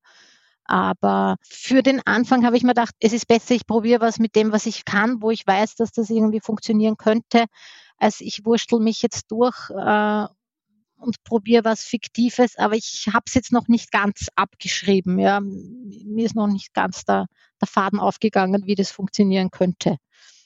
Aber 0.66 1.36
für 1.44 1.84
den 1.84 2.02
Anfang 2.06 2.46
habe 2.46 2.56
ich 2.56 2.64
mir 2.64 2.70
gedacht, 2.70 2.96
es 3.00 3.14
ist 3.14 3.28
besser, 3.28 3.56
ich 3.56 3.68
probiere 3.68 4.00
was 4.00 4.20
mit 4.20 4.36
dem, 4.36 4.52
was 4.54 4.66
ich 4.66 4.86
kann, 4.86 5.22
wo 5.22 5.32
ich 5.32 5.46
weiß, 5.46 5.76
dass 5.76 5.92
das 5.92 6.10
irgendwie 6.10 6.40
funktionieren 6.40 6.96
könnte, 6.98 7.46
als 7.98 8.22
ich 8.22 8.46
wurschtel 8.46 8.80
mich 8.80 9.02
jetzt 9.02 9.32
durch 9.32 9.70
äh, 9.70 10.28
und 11.02 11.24
probiere 11.24 11.66
was 11.66 11.84
Fiktives, 11.84 12.58
aber 12.58 12.76
ich 12.76 13.10
habe 13.12 13.24
es 13.26 13.34
jetzt 13.34 13.52
noch 13.52 13.68
nicht 13.68 13.92
ganz 13.92 14.28
abgeschrieben. 14.36 15.20
Ja. 15.20 15.42
Mir 15.42 16.26
ist 16.26 16.36
noch 16.36 16.48
nicht 16.48 16.74
ganz 16.74 17.04
der, 17.04 17.26
der 17.60 17.68
Faden 17.68 18.00
aufgegangen, 18.00 18.66
wie 18.66 18.76
das 18.76 18.92
funktionieren 18.92 19.52
könnte. 19.52 19.98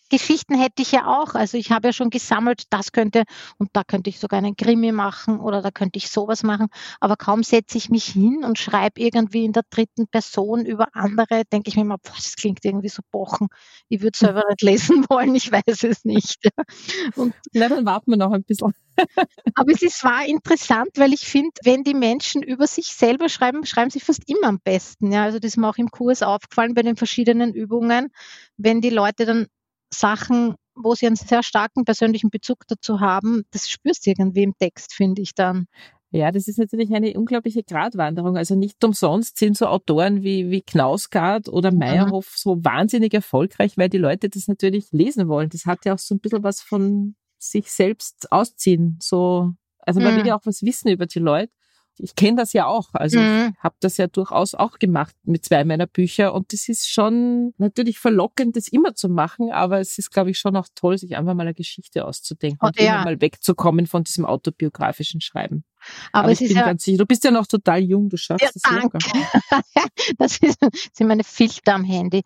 Geschichten 0.10 0.56
hätte 0.56 0.82
ich 0.82 0.92
ja 0.92 1.08
auch. 1.08 1.34
Also 1.36 1.58
ich 1.58 1.72
habe 1.72 1.88
ja 1.90 1.94
schon 1.94 2.10
gesammelt, 2.10 2.64
das 2.72 2.92
könnte, 2.92 3.24
und 3.58 3.70
da 3.74 3.84
könnte 3.84 4.10
ich 4.10 4.20
sogar 4.20 4.38
einen 4.40 4.56
Krimi 4.56 4.92
machen 4.92 5.40
oder 5.40 5.62
da 5.62 5.72
könnte 5.72 5.98
ich 5.98 6.10
sowas 6.10 6.44
machen. 6.44 6.68
Aber 7.00 7.16
kaum 7.18 7.44
setze 7.44 7.78
ich 7.78 7.90
mich 7.90 8.06
hin 8.06 8.44
und 8.44 8.58
schreibe 8.60 9.00
irgendwie 9.02 9.46
in 9.46 9.54
der 9.54 9.64
dritten 9.70 10.08
Person 10.08 10.66
über 10.66 10.88
andere, 10.96 11.44
denke 11.52 11.70
ich 11.70 11.76
mir 11.76 11.82
immer, 11.84 11.98
boah, 11.98 12.14
das 12.16 12.36
klingt 12.36 12.64
irgendwie 12.66 12.90
so 12.90 13.02
bochen. 13.12 13.48
Ich 13.90 14.02
würde 14.02 14.18
selber 14.18 14.44
nicht 14.50 14.62
lesen 14.62 15.06
wollen, 15.10 15.36
ich 15.36 15.52
weiß 15.52 15.84
es 15.84 16.06
nicht. 16.06 16.38
Und 17.16 17.36
Na, 17.54 17.70
dann 17.70 17.86
warten 17.86 18.12
wir 18.12 18.18
noch 18.18 18.32
ein 18.32 18.44
bisschen. 18.44 18.74
Aber 19.56 19.72
es 19.72 19.82
ist 19.82 20.04
war 20.04 20.26
interessant, 20.26 20.90
weil 20.98 21.14
ich 21.14 21.22
finde, 21.28 21.52
wenn 21.64 21.84
die 21.84 21.94
Menschen 21.94 22.42
über 22.44 22.68
sich 22.68 22.88
selber 22.94 23.30
schreiben, 23.30 23.66
schreiben 23.66 23.90
sie 23.90 24.00
fast 24.00 24.24
immer 24.30 24.48
am 24.48 24.60
besten. 24.64 25.12
Ja, 25.12 25.24
also 25.24 25.40
das 25.40 25.52
ist 25.52 25.58
mir 25.58 25.70
auch 25.70 25.78
im 25.78 25.90
Kurs 25.92 26.24
aufgefallen 26.24 26.74
bei 26.74 26.82
den 26.84 26.96
verschiedenen 26.96 27.54
Übungen, 27.54 28.10
wenn 28.58 28.82
die 28.82 28.90
Leute 28.90 29.26
dann 29.26 29.48
Sachen, 29.94 30.56
wo 30.76 30.94
sie 30.96 31.08
einen 31.08 31.16
sehr 31.16 31.44
starken 31.44 31.86
persönlichen 31.86 32.30
Bezug 32.30 32.68
dazu 32.68 33.00
haben, 33.00 33.44
das 33.52 33.70
spürst 33.70 34.06
du 34.06 34.12
irgendwie 34.12 34.44
im 34.44 34.58
Text, 34.58 34.94
finde 34.94 35.22
ich 35.22 35.34
dann. 35.34 35.68
Ja, 36.12 36.32
das 36.32 36.48
ist 36.48 36.60
natürlich 36.60 36.94
eine 36.94 37.14
unglaubliche 37.14 37.64
Gratwanderung. 37.64 38.38
Also 38.38 38.56
nicht 38.56 38.82
umsonst 38.84 39.38
sind 39.38 39.58
so 39.58 39.68
Autoren 39.68 40.24
wie, 40.24 40.50
wie 40.50 40.62
Knausgard 40.62 41.50
oder. 41.50 41.74
Meyerhoff 41.74 42.28
mhm. 42.28 42.38
so 42.38 42.64
wahnsinnig 42.64 43.14
erfolgreich, 43.14 43.78
weil 43.78 43.90
die 43.90 43.98
Leute 43.98 44.30
das 44.30 44.48
natürlich 44.48 44.92
lesen 44.92 45.28
wollen. 45.28 45.50
Das 45.50 45.66
hat 45.66 45.84
ja 45.84 45.94
auch 45.94 46.00
so 46.00 46.16
ein 46.16 46.20
bisschen 46.20 46.44
was 46.44 46.62
von 46.62 47.16
sich 47.38 47.70
selbst 47.70 48.32
ausziehen. 48.32 48.98
So, 49.02 49.52
also 49.80 50.00
man 50.00 50.14
mhm. 50.14 50.20
will 50.20 50.28
ja 50.28 50.38
auch 50.38 50.46
was 50.46 50.64
wissen 50.64 50.90
über 50.90 51.06
die 51.06 51.20
Leute 51.20 51.52
ich 51.98 52.16
kenne 52.16 52.38
das 52.38 52.54
ja 52.54 52.66
auch. 52.66 52.90
Also 52.94 53.20
mhm. 53.20 53.54
ich 53.56 53.64
habe 53.64 53.76
das 53.80 53.98
ja 53.98 54.08
durchaus 54.08 54.56
auch 54.56 54.80
gemacht 54.80 55.16
mit 55.24 55.46
zwei 55.46 55.64
meiner 55.64 55.88
Bücher 55.88 56.34
und 56.34 56.52
das 56.54 56.68
ist 56.68 56.90
schon 56.90 57.54
natürlich 57.58 58.00
verlockend, 58.00 58.56
das 58.56 58.68
immer 58.68 58.96
zu 58.96 59.10
machen, 59.10 59.52
aber 59.52 59.80
es 59.80 59.98
ist, 59.98 60.12
glaube 60.12 60.32
ich, 60.32 60.38
schon 60.38 60.56
auch 60.56 60.68
toll, 60.76 60.98
sich 60.98 61.16
einfach 61.16 61.34
mal 61.34 61.44
eine 61.44 61.54
Geschichte 61.54 62.06
auszudenken 62.06 62.60
oh, 62.62 62.68
und 62.68 62.80
ja. 62.80 62.96
immer 62.96 63.06
mal 63.06 63.22
wegzukommen 63.22 63.88
von 63.88 64.04
diesem 64.04 64.26
autobiografischen 64.26 65.22
Schreiben. 65.22 65.64
Aber, 66.12 66.26
Aber 66.26 66.32
ich 66.32 66.40
bin 66.40 66.52
ja, 66.52 66.66
ganz 66.66 66.84
sicher, 66.84 66.98
du 66.98 67.06
bist 67.06 67.24
ja 67.24 67.32
noch 67.32 67.48
total 67.48 67.82
jung, 67.82 68.10
du 68.10 68.18
schaffst 68.18 68.44
ja, 68.44 68.50
das 68.54 68.62
danke. 68.62 68.98
das 70.18 70.38
ist, 70.38 70.60
sind 70.94 71.08
meine 71.08 71.24
Filter 71.24 71.76
am 71.76 71.84
Handy. 71.84 72.22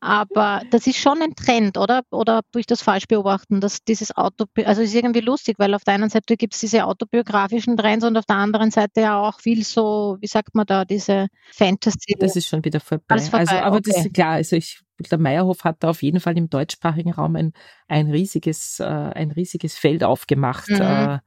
Aber 0.00 0.62
das 0.70 0.86
ist 0.86 0.98
schon 0.98 1.20
ein 1.22 1.34
Trend, 1.34 1.78
oder? 1.78 2.02
Oder 2.10 2.42
durch 2.52 2.66
das 2.66 2.82
falsch 2.82 3.06
beobachten, 3.06 3.60
dass 3.60 3.84
dieses 3.84 4.16
Auto, 4.16 4.46
also 4.64 4.82
es 4.82 4.88
ist 4.88 4.94
irgendwie 4.94 5.20
lustig, 5.20 5.56
weil 5.58 5.74
auf 5.74 5.84
der 5.84 5.94
einen 5.94 6.10
Seite 6.10 6.36
gibt 6.36 6.54
es 6.54 6.60
diese 6.60 6.84
autobiografischen 6.84 7.76
Trends 7.76 8.04
und 8.04 8.16
auf 8.16 8.26
der 8.26 8.36
anderen 8.36 8.70
Seite 8.70 9.02
ja 9.02 9.20
auch 9.20 9.40
viel 9.40 9.64
so, 9.64 10.16
wie 10.20 10.26
sagt 10.26 10.54
man 10.54 10.66
da, 10.66 10.84
diese 10.84 11.28
Fantasy. 11.52 12.14
Das 12.18 12.36
ist 12.36 12.46
schon 12.46 12.64
wieder 12.64 12.80
vorbei. 12.80 13.18
vorbei. 13.18 13.38
Also, 13.38 13.54
aber 13.56 13.76
okay. 13.76 13.90
das 13.92 14.06
ist 14.06 14.14
klar, 14.14 14.32
also 14.32 14.56
ich 14.56 14.83
der 14.98 15.18
Meierhof 15.18 15.64
hat 15.64 15.76
da 15.80 15.90
auf 15.90 16.02
jeden 16.02 16.20
Fall 16.20 16.36
im 16.38 16.48
deutschsprachigen 16.48 17.12
Raum 17.12 17.36
ein, 17.36 17.52
ein 17.88 18.10
riesiges, 18.10 18.80
äh, 18.80 18.84
ein 18.84 19.30
riesiges 19.30 19.74
Feld 19.74 20.04
aufgemacht. 20.04 20.68
Mhm. 20.68 20.80
Äh, 20.80 21.18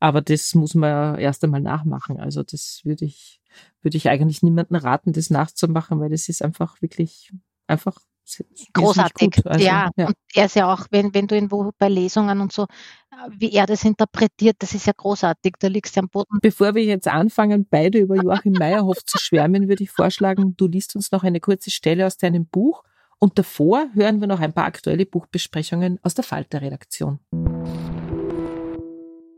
aber 0.00 0.22
das 0.22 0.54
muss 0.54 0.74
man 0.74 1.18
erst 1.18 1.42
einmal 1.44 1.60
nachmachen. 1.60 2.20
Also 2.20 2.42
das 2.42 2.80
würde 2.84 3.04
ich, 3.04 3.40
würde 3.82 3.96
ich 3.96 4.08
eigentlich 4.08 4.42
niemanden 4.42 4.76
raten, 4.76 5.12
das 5.12 5.30
nachzumachen, 5.30 6.00
weil 6.00 6.10
das 6.10 6.28
ist 6.28 6.42
einfach 6.42 6.80
wirklich 6.82 7.32
einfach 7.66 7.98
großartig. 8.72 9.46
Also, 9.46 9.64
ja. 9.64 9.90
ja. 9.96 10.06
und 10.06 10.16
er 10.34 10.46
ist 10.46 10.56
ja 10.56 10.72
auch, 10.72 10.86
wenn, 10.90 11.14
wenn 11.14 11.26
du 11.26 11.36
ihn 11.36 11.50
wo 11.50 11.70
bei 11.78 11.88
Lesungen 11.88 12.40
und 12.40 12.52
so, 12.52 12.66
wie 13.30 13.52
er 13.52 13.66
das 13.66 13.84
interpretiert, 13.84 14.56
das 14.58 14.74
ist 14.74 14.86
ja 14.86 14.92
großartig, 14.96 15.54
da 15.58 15.68
liegst 15.68 15.96
du 15.96 16.00
am 16.00 16.08
Boden. 16.08 16.38
Bevor 16.42 16.74
wir 16.74 16.84
jetzt 16.84 17.08
anfangen, 17.08 17.66
beide 17.68 17.98
über 17.98 18.16
Joachim 18.16 18.52
Meyerhoff 18.52 19.04
zu 19.04 19.18
schwärmen, 19.18 19.68
würde 19.68 19.84
ich 19.84 19.90
vorschlagen, 19.90 20.54
du 20.56 20.66
liest 20.66 20.96
uns 20.96 21.12
noch 21.12 21.22
eine 21.22 21.40
kurze 21.40 21.70
Stelle 21.70 22.06
aus 22.06 22.16
deinem 22.16 22.46
Buch 22.46 22.82
und 23.18 23.38
davor 23.38 23.88
hören 23.94 24.20
wir 24.20 24.26
noch 24.26 24.40
ein 24.40 24.52
paar 24.52 24.66
aktuelle 24.66 25.06
Buchbesprechungen 25.06 25.98
aus 26.02 26.14
der 26.14 26.24
Falter-Redaktion. 26.24 27.20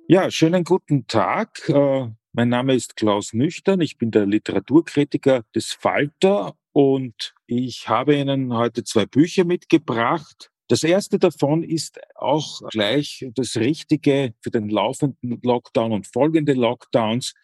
Ja, 0.09 0.31
schönen 0.31 0.65
guten 0.65 1.07
Tag. 1.07 1.69
Äh, 1.69 2.09
mein 2.33 2.49
Name 2.49 2.75
ist 2.75 2.97
Klaus 2.97 3.33
Nüchtern. 3.33 3.81
Ich 3.81 3.99
bin 3.99 4.11
der 4.11 4.27
Literaturkritiker 4.27 5.45
des 5.55 5.73
Falter 5.73 6.55
und 6.73 7.35
ich 7.47 7.89
habe 7.89 8.17
Ihnen 8.17 8.55
heute 8.55 8.85
zwei 8.85 9.07
Bücher 9.07 9.45
mitgebracht. 9.45 10.51
Das 10.69 10.83
erste 10.83 11.19
davon 11.19 11.63
ist 11.63 11.99
auch 12.15 12.61
gleich 12.71 13.27
das 13.35 13.57
Richtige 13.57 14.35
für 14.41 14.51
den 14.51 14.69
laufenden 14.69 15.41
Lockdown 15.43 15.93
und 15.93 16.07
folgende 16.07 16.53
Lockdowns. 16.53 17.35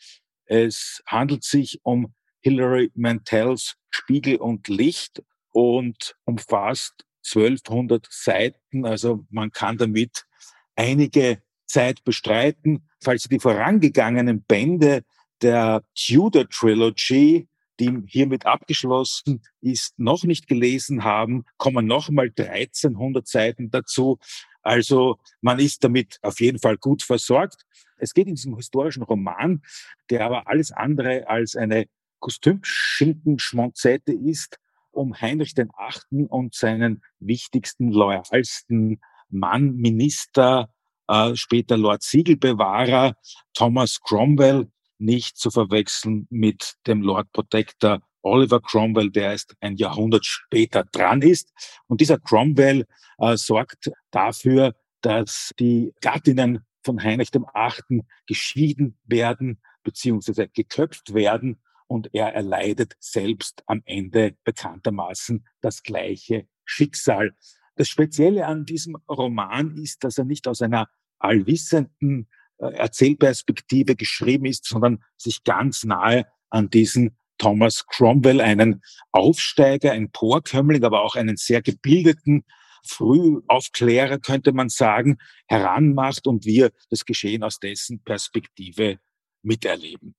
Es 0.44 1.02
handelt 1.06 1.44
sich 1.44 1.80
um 1.82 2.14
Hilary 2.40 2.90
Mantels 2.94 3.76
Spiegel 3.90 4.36
und 4.36 4.68
Licht 4.68 5.22
und 5.54 6.16
umfasst 6.24 7.06
1200 7.24 8.06
Seiten. 8.10 8.84
Also 8.84 9.24
man 9.30 9.52
kann 9.52 9.78
damit 9.78 10.26
einige 10.74 11.40
Zeit 11.64 12.04
bestreiten. 12.04 12.88
Falls 13.02 13.22
Sie 13.22 13.28
die 13.28 13.38
vorangegangenen 13.38 14.42
Bände 14.42 15.04
der 15.40 15.84
Tudor 15.94 16.48
Trilogy, 16.48 17.48
die 17.78 18.02
hiermit 18.06 18.46
abgeschlossen 18.46 19.42
ist, 19.60 19.98
noch 19.98 20.24
nicht 20.24 20.48
gelesen 20.48 21.04
haben, 21.04 21.44
kommen 21.56 21.86
nochmal 21.86 22.32
1300 22.36 23.26
Seiten 23.26 23.70
dazu. 23.70 24.18
Also 24.62 25.18
man 25.40 25.60
ist 25.60 25.84
damit 25.84 26.18
auf 26.22 26.40
jeden 26.40 26.58
Fall 26.58 26.78
gut 26.78 27.02
versorgt. 27.02 27.64
Es 27.96 28.12
geht 28.12 28.26
in 28.26 28.34
diesem 28.34 28.56
historischen 28.56 29.04
Roman, 29.04 29.62
der 30.10 30.24
aber 30.24 30.48
alles 30.48 30.72
andere 30.72 31.28
als 31.28 31.54
eine 31.54 31.86
Kostümschinken-Schmonzette 32.18 34.12
ist, 34.12 34.58
um 34.94 35.20
Heinrich 35.20 35.54
den 35.54 35.70
Achten 35.76 36.26
und 36.26 36.54
seinen 36.54 37.02
wichtigsten, 37.18 37.90
loyalsten 37.90 39.00
Mann, 39.28 39.74
Minister, 39.76 40.68
äh, 41.08 41.34
später 41.34 41.76
Lord 41.76 42.02
Siegelbewahrer, 42.02 43.14
Thomas 43.52 44.00
Cromwell, 44.00 44.68
nicht 44.98 45.36
zu 45.36 45.50
verwechseln 45.50 46.26
mit 46.30 46.74
dem 46.86 47.02
Lord 47.02 47.30
Protector 47.32 48.00
Oliver 48.22 48.60
Cromwell, 48.60 49.10
der 49.10 49.32
erst 49.32 49.54
ein 49.60 49.76
Jahrhundert 49.76 50.24
später 50.24 50.84
dran 50.84 51.20
ist. 51.20 51.52
Und 51.86 52.00
dieser 52.00 52.18
Cromwell 52.18 52.86
äh, 53.18 53.36
sorgt 53.36 53.90
dafür, 54.10 54.74
dass 55.02 55.50
die 55.58 55.92
Gattinnen 56.00 56.64
von 56.82 57.02
Heinrich 57.02 57.30
dem 57.30 57.44
Achten 57.52 58.06
geschieden 58.26 58.98
werden 59.04 59.60
beziehungsweise 59.82 60.48
geköpft 60.48 61.14
werden 61.14 61.60
und 61.94 62.12
er 62.12 62.34
erleidet 62.34 62.96
selbst 62.98 63.62
am 63.66 63.82
Ende 63.84 64.36
bekanntermaßen 64.42 65.46
das 65.60 65.84
gleiche 65.84 66.48
Schicksal. 66.64 67.36
Das 67.76 67.88
Spezielle 67.88 68.46
an 68.46 68.64
diesem 68.64 68.96
Roman 69.08 69.76
ist, 69.76 70.02
dass 70.02 70.18
er 70.18 70.24
nicht 70.24 70.48
aus 70.48 70.60
einer 70.60 70.88
allwissenden 71.20 72.28
äh, 72.58 72.66
Erzählperspektive 72.66 73.94
geschrieben 73.94 74.46
ist, 74.46 74.64
sondern 74.64 75.04
sich 75.16 75.44
ganz 75.44 75.84
nahe 75.84 76.26
an 76.50 76.68
diesen 76.68 77.16
Thomas 77.38 77.86
Cromwell, 77.86 78.40
einen 78.40 78.82
Aufsteiger, 79.12 79.92
ein 79.92 80.10
Porkömmling, 80.10 80.82
aber 80.82 81.02
auch 81.02 81.14
einen 81.14 81.36
sehr 81.36 81.62
gebildeten 81.62 82.44
Frühaufklärer, 82.84 84.18
könnte 84.18 84.52
man 84.52 84.68
sagen, 84.68 85.18
heranmacht 85.46 86.26
und 86.26 86.44
wir 86.44 86.72
das 86.90 87.04
Geschehen 87.04 87.44
aus 87.44 87.60
dessen 87.60 88.02
Perspektive 88.02 88.98
miterleben. 89.42 90.16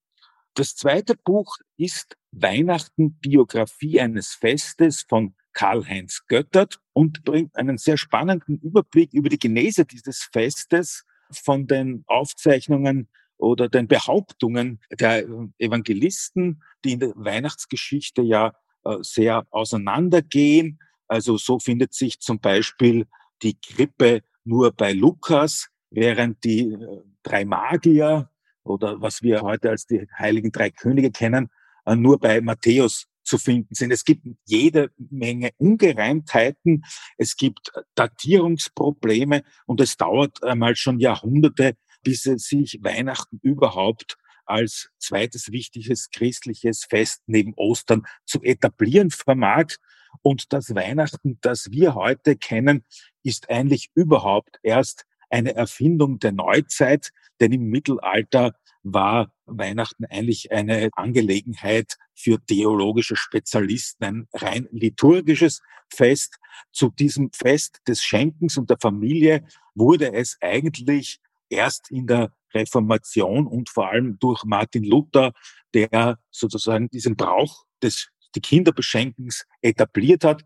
Das 0.55 0.73
zweite 0.77 1.15
Buch 1.17 1.57
ist 1.75 2.15
Weihnachten, 2.31 3.15
Biografie 3.19 3.99
eines 3.99 4.33
Festes 4.33 5.01
von 5.01 5.35
Karl-Heinz 5.51 6.23
Göttert 6.27 6.79
und 6.93 7.25
bringt 7.25 7.57
einen 7.57 7.77
sehr 7.77 7.97
spannenden 7.97 8.59
Überblick 8.59 9.13
über 9.13 9.27
die 9.27 9.37
Genese 9.37 9.85
dieses 9.85 10.29
Festes 10.31 11.03
von 11.29 11.67
den 11.67 12.05
Aufzeichnungen 12.07 13.09
oder 13.37 13.67
den 13.67 13.89
Behauptungen 13.89 14.79
der 14.91 15.25
Evangelisten, 15.57 16.63
die 16.85 16.93
in 16.93 16.99
der 17.01 17.11
Weihnachtsgeschichte 17.15 18.21
ja 18.21 18.53
äh, 18.85 18.95
sehr 19.01 19.45
auseinandergehen. 19.51 20.79
Also 21.09 21.35
so 21.37 21.59
findet 21.59 21.93
sich 21.93 22.21
zum 22.21 22.39
Beispiel 22.39 23.07
die 23.43 23.59
Krippe 23.59 24.23
nur 24.45 24.71
bei 24.71 24.93
Lukas, 24.93 25.67
während 25.89 26.45
die 26.45 26.71
äh, 26.71 27.01
drei 27.23 27.43
Magier 27.43 28.29
oder 28.65 29.01
was 29.01 29.21
wir 29.21 29.41
heute 29.41 29.69
als 29.69 29.85
die 29.85 30.07
heiligen 30.17 30.51
drei 30.51 30.69
Könige 30.69 31.11
kennen, 31.11 31.49
äh, 31.85 31.95
nur 31.95 32.19
bei 32.19 32.41
Matthäus 32.41 33.07
zu 33.23 33.37
finden 33.37 33.73
sind. 33.73 33.91
Es 33.91 34.05
gibt 34.05 34.25
jede 34.45 34.91
Menge 34.97 35.51
Ungereimtheiten, 35.57 36.83
es 37.17 37.35
gibt 37.35 37.71
Datierungsprobleme 37.95 39.43
und 39.65 39.81
es 39.81 39.97
dauert 39.97 40.43
einmal 40.43 40.75
schon 40.75 40.99
Jahrhunderte, 40.99 41.75
bis 42.03 42.23
sich 42.23 42.79
Weihnachten 42.83 43.39
überhaupt 43.41 44.17
als 44.45 44.89
zweites 44.99 45.51
wichtiges 45.51 46.11
christliches 46.11 46.85
Fest 46.85 47.23
neben 47.25 47.53
Ostern 47.55 48.03
zu 48.25 48.43
etablieren 48.43 49.09
vermag. 49.09 49.75
Und 50.21 50.53
das 50.53 50.73
Weihnachten, 50.75 51.39
das 51.41 51.71
wir 51.71 51.95
heute 51.95 52.35
kennen, 52.35 52.85
ist 53.23 53.49
eigentlich 53.49 53.89
überhaupt 53.95 54.59
erst 54.61 55.05
eine 55.29 55.55
Erfindung 55.55 56.19
der 56.19 56.31
Neuzeit, 56.31 57.11
denn 57.39 57.51
im 57.51 57.69
Mittelalter 57.69 58.53
war 58.83 59.31
Weihnachten 59.45 60.05
eigentlich 60.05 60.51
eine 60.51 60.89
Angelegenheit 60.93 61.97
für 62.13 62.43
theologische 62.45 63.15
Spezialisten, 63.15 64.03
ein 64.03 64.27
rein 64.33 64.67
liturgisches 64.71 65.61
Fest. 65.89 66.37
Zu 66.71 66.91
diesem 66.91 67.31
Fest 67.33 67.81
des 67.87 68.03
Schenkens 68.03 68.57
und 68.57 68.69
der 68.69 68.77
Familie 68.79 69.45
wurde 69.73 70.13
es 70.13 70.37
eigentlich 70.41 71.19
erst 71.49 71.91
in 71.91 72.07
der 72.07 72.31
Reformation 72.53 73.47
und 73.47 73.69
vor 73.69 73.89
allem 73.89 74.17
durch 74.19 74.43
Martin 74.45 74.83
Luther, 74.83 75.33
der 75.73 76.19
sozusagen 76.31 76.89
diesen 76.89 77.15
Brauch 77.15 77.65
des 77.81 78.09
die 78.35 78.41
Kinderbeschenkens 78.41 79.45
etabliert 79.61 80.23
hat 80.23 80.43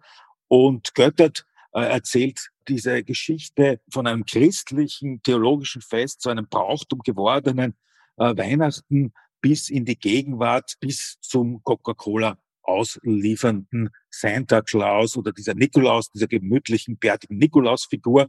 und 0.48 0.94
Göttert 0.94 1.46
erzählt 1.72 2.50
diese 2.68 3.04
Geschichte 3.04 3.80
von 3.92 4.08
einem 4.08 4.26
christlichen 4.26 5.22
theologischen 5.22 5.82
Fest 5.82 6.22
zu 6.22 6.30
einem 6.30 6.48
Brauchtum 6.48 7.00
gewordenen 7.00 7.76
äh, 8.18 8.36
Weihnachten 8.36 9.14
bis 9.42 9.70
in 9.70 9.86
die 9.86 9.98
Gegenwart, 9.98 10.74
bis 10.80 11.18
zum 11.22 11.64
Coca-Cola 11.64 12.38
ausliefernden 12.64 13.90
Santa 14.10 14.62
Claus 14.62 15.18
oder 15.18 15.32
dieser 15.32 15.56
Nikolaus, 15.56 16.12
dieser 16.12 16.28
gemütlichen, 16.28 16.98
bärtigen 16.98 17.38
Nikolausfigur. 17.38 18.28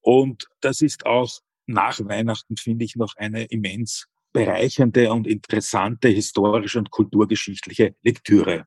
Und 0.00 0.46
das 0.60 0.80
ist 0.80 1.06
auch 1.06 1.30
nach 1.66 1.98
Weihnachten, 2.00 2.56
finde 2.56 2.84
ich, 2.84 2.96
noch 2.96 3.14
eine 3.16 3.44
immens 3.44 4.06
bereichernde 4.32 5.12
und 5.12 5.26
interessante 5.26 6.08
historische 6.08 6.78
und 6.78 6.90
kulturgeschichtliche 6.90 7.94
Lektüre. 8.02 8.66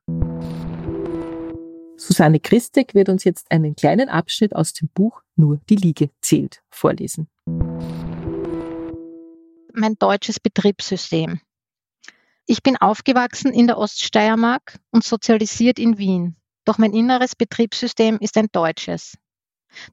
Susanne 1.98 2.40
Christek 2.40 2.94
wird 2.94 3.08
uns 3.08 3.24
jetzt 3.24 3.50
einen 3.50 3.76
kleinen 3.76 4.08
Abschnitt 4.08 4.56
aus 4.56 4.72
dem 4.72 4.88
Buch 4.88 5.22
Nur 5.36 5.60
die 5.68 5.76
Liege 5.76 6.10
zählt 6.22 6.62
vorlesen. 6.70 7.28
Mein 9.74 9.96
deutsches 9.98 10.40
Betriebssystem. 10.40 11.40
Ich 12.46 12.62
bin 12.62 12.76
aufgewachsen 12.76 13.52
in 13.52 13.66
der 13.66 13.76
Oststeiermark 13.76 14.78
und 14.90 15.04
sozialisiert 15.04 15.78
in 15.78 15.98
Wien. 15.98 16.36
Doch 16.64 16.78
mein 16.78 16.92
inneres 16.92 17.36
Betriebssystem 17.36 18.18
ist 18.20 18.38
ein 18.38 18.48
deutsches. 18.52 19.18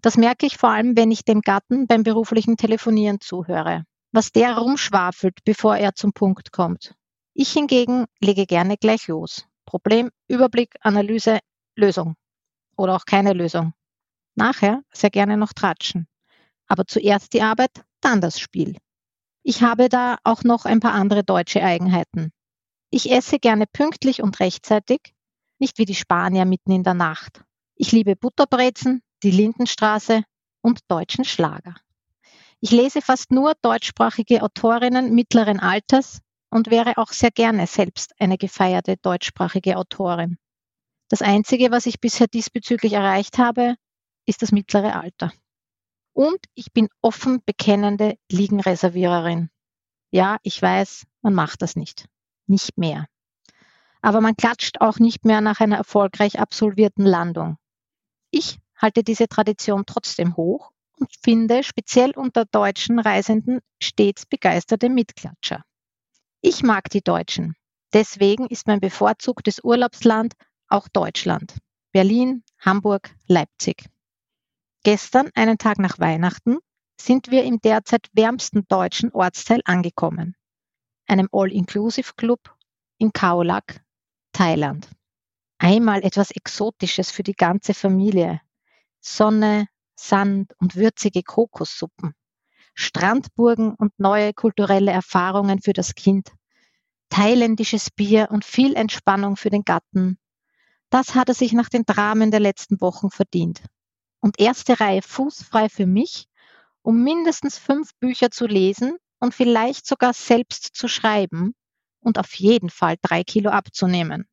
Das 0.01 0.15
merke 0.15 0.45
ich 0.45 0.57
vor 0.57 0.69
allem, 0.69 0.95
wenn 0.95 1.11
ich 1.11 1.25
dem 1.25 1.41
Gatten 1.41 1.87
beim 1.87 2.03
beruflichen 2.03 2.55
Telefonieren 2.55 3.19
zuhöre 3.19 3.83
was 4.15 4.31
der 4.31 4.57
rumschwafelt, 4.57 5.43
bevor 5.43 5.75
er 5.75 5.93
zum 5.93 6.13
Punkt 6.13 6.53
kommt. 6.53 6.95
Ich 7.33 7.51
hingegen 7.51 8.05
lege 8.21 8.45
gerne 8.45 8.77
gleich 8.77 9.07
los. 9.07 9.45
Problem, 9.65 10.09
Überblick, 10.29 10.75
Analyse, 10.79 11.39
Lösung. 11.75 12.15
Oder 12.77 12.95
auch 12.95 13.05
keine 13.05 13.33
Lösung. 13.33 13.73
Nachher 14.35 14.83
sehr 14.91 15.09
gerne 15.09 15.37
noch 15.37 15.53
tratschen. 15.53 16.07
Aber 16.67 16.85
zuerst 16.85 17.33
die 17.33 17.41
Arbeit, 17.41 17.83
dann 18.01 18.21
das 18.21 18.39
Spiel. 18.39 18.77
Ich 19.43 19.61
habe 19.61 19.89
da 19.89 20.17
auch 20.23 20.43
noch 20.43 20.65
ein 20.65 20.79
paar 20.79 20.93
andere 20.93 21.23
deutsche 21.23 21.63
Eigenheiten. 21.63 22.31
Ich 22.89 23.11
esse 23.11 23.39
gerne 23.39 23.65
pünktlich 23.67 24.21
und 24.21 24.39
rechtzeitig, 24.39 25.13
nicht 25.59 25.77
wie 25.77 25.85
die 25.85 25.95
Spanier 25.95 26.45
mitten 26.45 26.71
in 26.71 26.83
der 26.83 26.93
Nacht. 26.93 27.43
Ich 27.75 27.91
liebe 27.91 28.15
Butterbrezen, 28.15 29.01
die 29.23 29.31
Lindenstraße 29.31 30.23
und 30.61 30.79
deutschen 30.87 31.25
Schlager. 31.25 31.75
Ich 32.59 32.71
lese 32.71 33.01
fast 33.01 33.31
nur 33.31 33.53
deutschsprachige 33.61 34.41
Autorinnen 34.41 35.13
mittleren 35.13 35.59
Alters 35.59 36.21
und 36.49 36.71
wäre 36.71 36.97
auch 36.97 37.09
sehr 37.09 37.31
gerne 37.31 37.67
selbst 37.67 38.13
eine 38.19 38.37
gefeierte 38.37 38.97
deutschsprachige 38.97 39.77
Autorin. 39.77 40.37
Das 41.09 41.21
Einzige, 41.21 41.71
was 41.71 41.85
ich 41.85 41.99
bisher 41.99 42.27
diesbezüglich 42.27 42.93
erreicht 42.93 43.37
habe, 43.37 43.75
ist 44.25 44.41
das 44.41 44.51
mittlere 44.51 44.99
Alter. 44.99 45.31
Und 46.13 46.39
ich 46.53 46.71
bin 46.73 46.87
offen 47.01 47.41
bekennende 47.45 48.17
Liegenreserviererin. 48.31 49.49
Ja, 50.11 50.37
ich 50.43 50.61
weiß, 50.61 51.05
man 51.21 51.33
macht 51.33 51.61
das 51.61 51.75
nicht. 51.75 52.07
Nicht 52.47 52.77
mehr. 52.77 53.07
Aber 54.01 54.21
man 54.21 54.35
klatscht 54.35 54.81
auch 54.81 54.99
nicht 54.99 55.25
mehr 55.25 55.41
nach 55.41 55.59
einer 55.59 55.77
erfolgreich 55.77 56.39
absolvierten 56.39 57.05
Landung. 57.05 57.57
Ich 58.31 58.59
halte 58.77 59.03
diese 59.03 59.27
Tradition 59.27 59.83
trotzdem 59.85 60.35
hoch 60.35 60.71
und 60.99 61.11
finde 61.23 61.63
speziell 61.63 62.11
unter 62.11 62.45
deutschen 62.45 62.99
Reisenden 62.99 63.59
stets 63.81 64.25
begeisterte 64.25 64.89
Mitklatscher. 64.89 65.63
Ich 66.41 66.63
mag 66.63 66.89
die 66.89 67.01
Deutschen. 67.01 67.55
Deswegen 67.93 68.47
ist 68.47 68.67
mein 68.67 68.79
bevorzugtes 68.79 69.63
Urlaubsland 69.63 70.33
auch 70.67 70.87
Deutschland. 70.87 71.57
Berlin, 71.91 72.43
Hamburg, 72.59 73.15
Leipzig. 73.27 73.85
Gestern, 74.83 75.29
einen 75.35 75.57
Tag 75.57 75.79
nach 75.79 75.99
Weihnachten, 75.99 76.57
sind 76.99 77.31
wir 77.31 77.43
im 77.43 77.59
derzeit 77.59 78.07
wärmsten 78.13 78.67
deutschen 78.67 79.11
Ortsteil 79.11 79.61
angekommen. 79.65 80.35
Einem 81.07 81.29
All-Inclusive-Club 81.31 82.39
in 82.97 83.11
Kaolak, 83.11 83.83
Thailand. 84.31 84.89
Einmal 85.57 86.03
etwas 86.03 86.31
Exotisches 86.31 87.11
für 87.11 87.23
die 87.23 87.33
ganze 87.33 87.73
Familie. 87.73 88.41
Sonne, 88.99 89.67
Sand 89.95 90.53
und 90.59 90.75
würzige 90.75 91.23
Kokossuppen, 91.23 92.13
Strandburgen 92.73 93.73
und 93.75 93.97
neue 93.99 94.33
kulturelle 94.33 94.91
Erfahrungen 94.91 95.61
für 95.61 95.73
das 95.73 95.95
Kind, 95.95 96.31
thailändisches 97.09 97.91
Bier 97.91 98.29
und 98.31 98.43
viel 98.43 98.75
Entspannung 98.75 99.37
für 99.37 99.49
den 99.49 99.63
Gatten. 99.63 100.17
Das 100.89 101.15
hat 101.15 101.29
er 101.29 101.35
sich 101.35 101.53
nach 101.53 101.69
den 101.69 101.83
Dramen 101.85 102.31
der 102.31 102.39
letzten 102.39 102.79
Wochen 102.81 103.09
verdient. 103.09 103.63
Und 104.19 104.39
erste 104.39 104.79
Reihe 104.79 105.01
fußfrei 105.01 105.69
für 105.69 105.85
mich, 105.85 106.27
um 106.81 107.03
mindestens 107.03 107.57
fünf 107.57 107.93
Bücher 107.99 108.31
zu 108.31 108.47
lesen 108.47 108.97
und 109.19 109.33
vielleicht 109.33 109.85
sogar 109.85 110.13
selbst 110.13 110.75
zu 110.75 110.87
schreiben 110.87 111.53
und 111.99 112.17
auf 112.19 112.33
jeden 112.35 112.69
Fall 112.69 112.95
drei 113.01 113.23
Kilo 113.23 113.49
abzunehmen. 113.49 114.27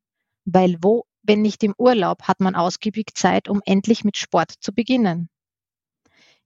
Weil 0.45 0.77
wo, 0.81 1.05
wenn 1.21 1.41
nicht 1.41 1.63
im 1.63 1.73
Urlaub, 1.77 2.23
hat 2.23 2.39
man 2.39 2.55
ausgiebig 2.55 3.13
Zeit, 3.15 3.49
um 3.49 3.61
endlich 3.65 4.03
mit 4.03 4.17
Sport 4.17 4.51
zu 4.59 4.73
beginnen 4.73 5.29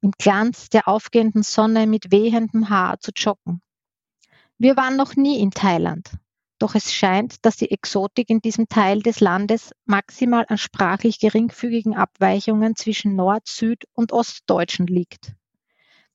im 0.01 0.11
Glanz 0.17 0.69
der 0.69 0.87
aufgehenden 0.87 1.43
Sonne 1.43 1.87
mit 1.87 2.11
wehendem 2.11 2.69
Haar 2.69 2.99
zu 2.99 3.11
joggen. 3.15 3.61
Wir 4.57 4.77
waren 4.77 4.95
noch 4.95 5.15
nie 5.15 5.39
in 5.39 5.51
Thailand, 5.51 6.11
doch 6.59 6.75
es 6.75 6.93
scheint, 6.93 7.45
dass 7.45 7.57
die 7.57 7.71
Exotik 7.71 8.29
in 8.29 8.39
diesem 8.39 8.67
Teil 8.67 9.01
des 9.01 9.19
Landes 9.19 9.71
maximal 9.85 10.45
an 10.47 10.57
sprachlich 10.57 11.19
geringfügigen 11.19 11.95
Abweichungen 11.95 12.75
zwischen 12.75 13.15
Nord-, 13.15 13.47
Süd- 13.47 13.85
und 13.93 14.11
Ostdeutschen 14.11 14.87
liegt. 14.87 15.33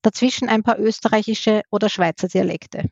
Dazwischen 0.01 0.49
ein 0.49 0.63
paar 0.63 0.79
österreichische 0.79 1.61
oder 1.69 1.89
Schweizer 1.89 2.27
Dialekte. 2.27 2.89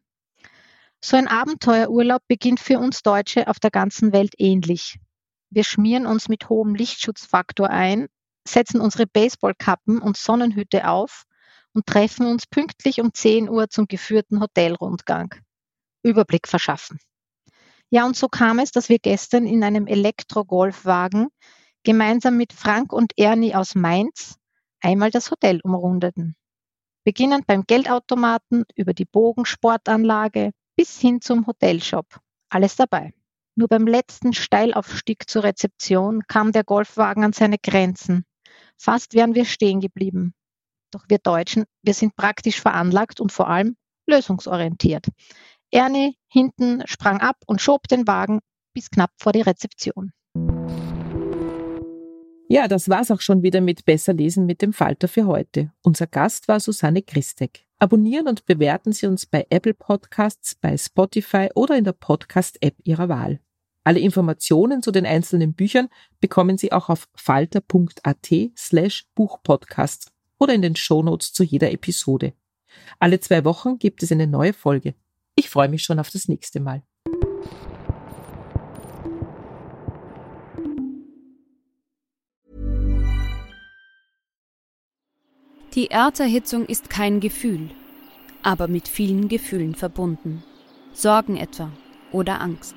So 1.01 1.17
ein 1.17 1.27
Abenteuerurlaub 1.27 2.21
beginnt 2.27 2.59
für 2.59 2.79
uns 2.79 3.01
Deutsche 3.01 3.47
auf 3.47 3.59
der 3.59 3.71
ganzen 3.71 4.13
Welt 4.13 4.33
ähnlich. 4.37 4.97
Wir 5.49 5.63
schmieren 5.63 6.05
uns 6.05 6.29
mit 6.29 6.47
hohem 6.47 6.75
Lichtschutzfaktor 6.75 7.69
ein 7.69 8.07
setzen 8.47 8.81
unsere 8.81 9.07
Baseballkappen 9.07 9.99
und 9.99 10.17
Sonnenhüte 10.17 10.87
auf 10.87 11.23
und 11.73 11.85
treffen 11.85 12.25
uns 12.25 12.47
pünktlich 12.47 12.99
um 12.99 13.13
10 13.13 13.49
Uhr 13.49 13.69
zum 13.69 13.87
geführten 13.87 14.41
Hotelrundgang. 14.41 15.35
Überblick 16.03 16.47
verschaffen. 16.47 16.99
Ja, 17.91 18.05
und 18.05 18.15
so 18.15 18.27
kam 18.27 18.59
es, 18.59 18.71
dass 18.71 18.89
wir 18.89 18.99
gestern 18.99 19.45
in 19.45 19.63
einem 19.63 19.85
Elektro-Golfwagen 19.85 21.27
gemeinsam 21.83 22.37
mit 22.37 22.53
Frank 22.53 22.93
und 22.93 23.13
Ernie 23.17 23.53
aus 23.53 23.75
Mainz 23.75 24.37
einmal 24.81 25.11
das 25.11 25.29
Hotel 25.29 25.59
umrundeten. 25.63 26.35
Beginnend 27.03 27.47
beim 27.47 27.63
Geldautomaten 27.63 28.63
über 28.75 28.93
die 28.93 29.05
Bogensportanlage 29.05 30.51
bis 30.75 30.99
hin 30.99 31.21
zum 31.21 31.45
Hotelshop. 31.47 32.05
Alles 32.49 32.75
dabei. 32.75 33.13
Nur 33.55 33.67
beim 33.67 33.85
letzten 33.85 34.33
Steilaufstieg 34.33 35.29
zur 35.29 35.43
Rezeption 35.43 36.23
kam 36.27 36.51
der 36.51 36.63
Golfwagen 36.63 37.23
an 37.23 37.33
seine 37.33 37.57
Grenzen 37.57 38.25
Fast 38.81 39.13
wären 39.13 39.35
wir 39.35 39.45
stehen 39.45 39.79
geblieben. 39.79 40.33
Doch 40.89 41.05
wir 41.07 41.19
Deutschen, 41.19 41.65
wir 41.83 41.93
sind 41.93 42.15
praktisch 42.15 42.59
veranlagt 42.59 43.19
und 43.21 43.31
vor 43.31 43.47
allem 43.47 43.75
lösungsorientiert. 44.07 45.05
Ernie 45.71 46.17
hinten 46.27 46.83
sprang 46.85 47.21
ab 47.21 47.37
und 47.47 47.61
schob 47.61 47.87
den 47.87 48.05
Wagen 48.05 48.41
bis 48.73 48.89
knapp 48.89 49.11
vor 49.17 49.31
die 49.31 49.41
Rezeption. 49.41 50.11
Ja, 52.49 52.67
das 52.67 52.89
war's 52.89 53.11
auch 53.11 53.21
schon 53.21 53.43
wieder 53.43 53.61
mit 53.61 53.85
Besser 53.85 54.11
lesen 54.11 54.45
mit 54.45 54.61
dem 54.61 54.73
Falter 54.73 55.07
für 55.07 55.25
heute. 55.25 55.71
Unser 55.81 56.07
Gast 56.07 56.49
war 56.49 56.59
Susanne 56.59 57.01
Christek. 57.01 57.65
Abonnieren 57.79 58.27
und 58.27 58.45
bewerten 58.45 58.91
Sie 58.91 59.07
uns 59.07 59.25
bei 59.25 59.47
Apple 59.49 59.73
Podcasts, 59.73 60.55
bei 60.55 60.77
Spotify 60.77 61.49
oder 61.55 61.77
in 61.77 61.85
der 61.85 61.93
Podcast-App 61.93 62.75
Ihrer 62.83 63.07
Wahl. 63.07 63.39
Alle 63.85 64.01
Informationen 64.01 64.83
zu 64.83 64.91
den 64.91 65.05
einzelnen 65.05 65.53
Büchern 65.53 65.87
bekommen 66.19 66.57
Sie 66.57 66.73
auch 66.73 66.89
auf 66.89 67.07
falter.at 67.15 68.29
slash 68.57 69.05
Buchpodcasts 69.15 70.11
oder 70.37 70.53
in 70.53 70.61
den 70.61 70.75
Shownotes 70.75 71.31
zu 71.31 71.43
jeder 71.43 71.71
Episode. 71.71 72.33
Alle 72.99 73.21
zwei 73.21 73.45
Wochen 73.45 73.79
gibt 73.79 74.03
es 74.03 74.11
eine 74.11 74.27
neue 74.27 74.53
Folge. 74.53 74.93
Ich 75.35 75.49
freue 75.49 75.69
mich 75.69 75.83
schon 75.83 75.99
auf 75.99 76.09
das 76.09 76.27
nächste 76.27 76.59
Mal. 76.59 76.83
Die 85.73 85.87
Erderhitzung 85.89 86.65
ist 86.65 86.89
kein 86.89 87.21
Gefühl, 87.21 87.69
aber 88.43 88.67
mit 88.67 88.89
vielen 88.89 89.29
Gefühlen 89.29 89.73
verbunden. 89.73 90.43
Sorgen 90.91 91.37
etwa 91.37 91.71
oder 92.11 92.41
Angst. 92.41 92.75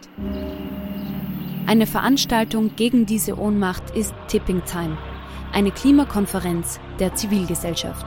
Eine 1.67 1.89
Veranstaltung 1.89 2.77
gegen 2.77 3.05
diese 3.05 3.37
Ohnmacht 3.37 3.91
ist 3.97 4.15
Tipping 4.29 4.63
Time, 4.65 4.97
eine 5.53 5.73
Klimakonferenz 5.73 6.79
der 7.01 7.15
Zivilgesellschaft. 7.17 8.07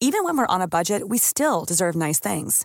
Even 0.00 0.24
when 0.24 0.36
we're 0.36 0.46
on 0.48 0.62
a 0.62 0.68
budget, 0.68 1.02
we 1.08 1.18
still 1.18 1.64
deserve 1.64 1.96
nice 1.96 2.20
things. 2.20 2.64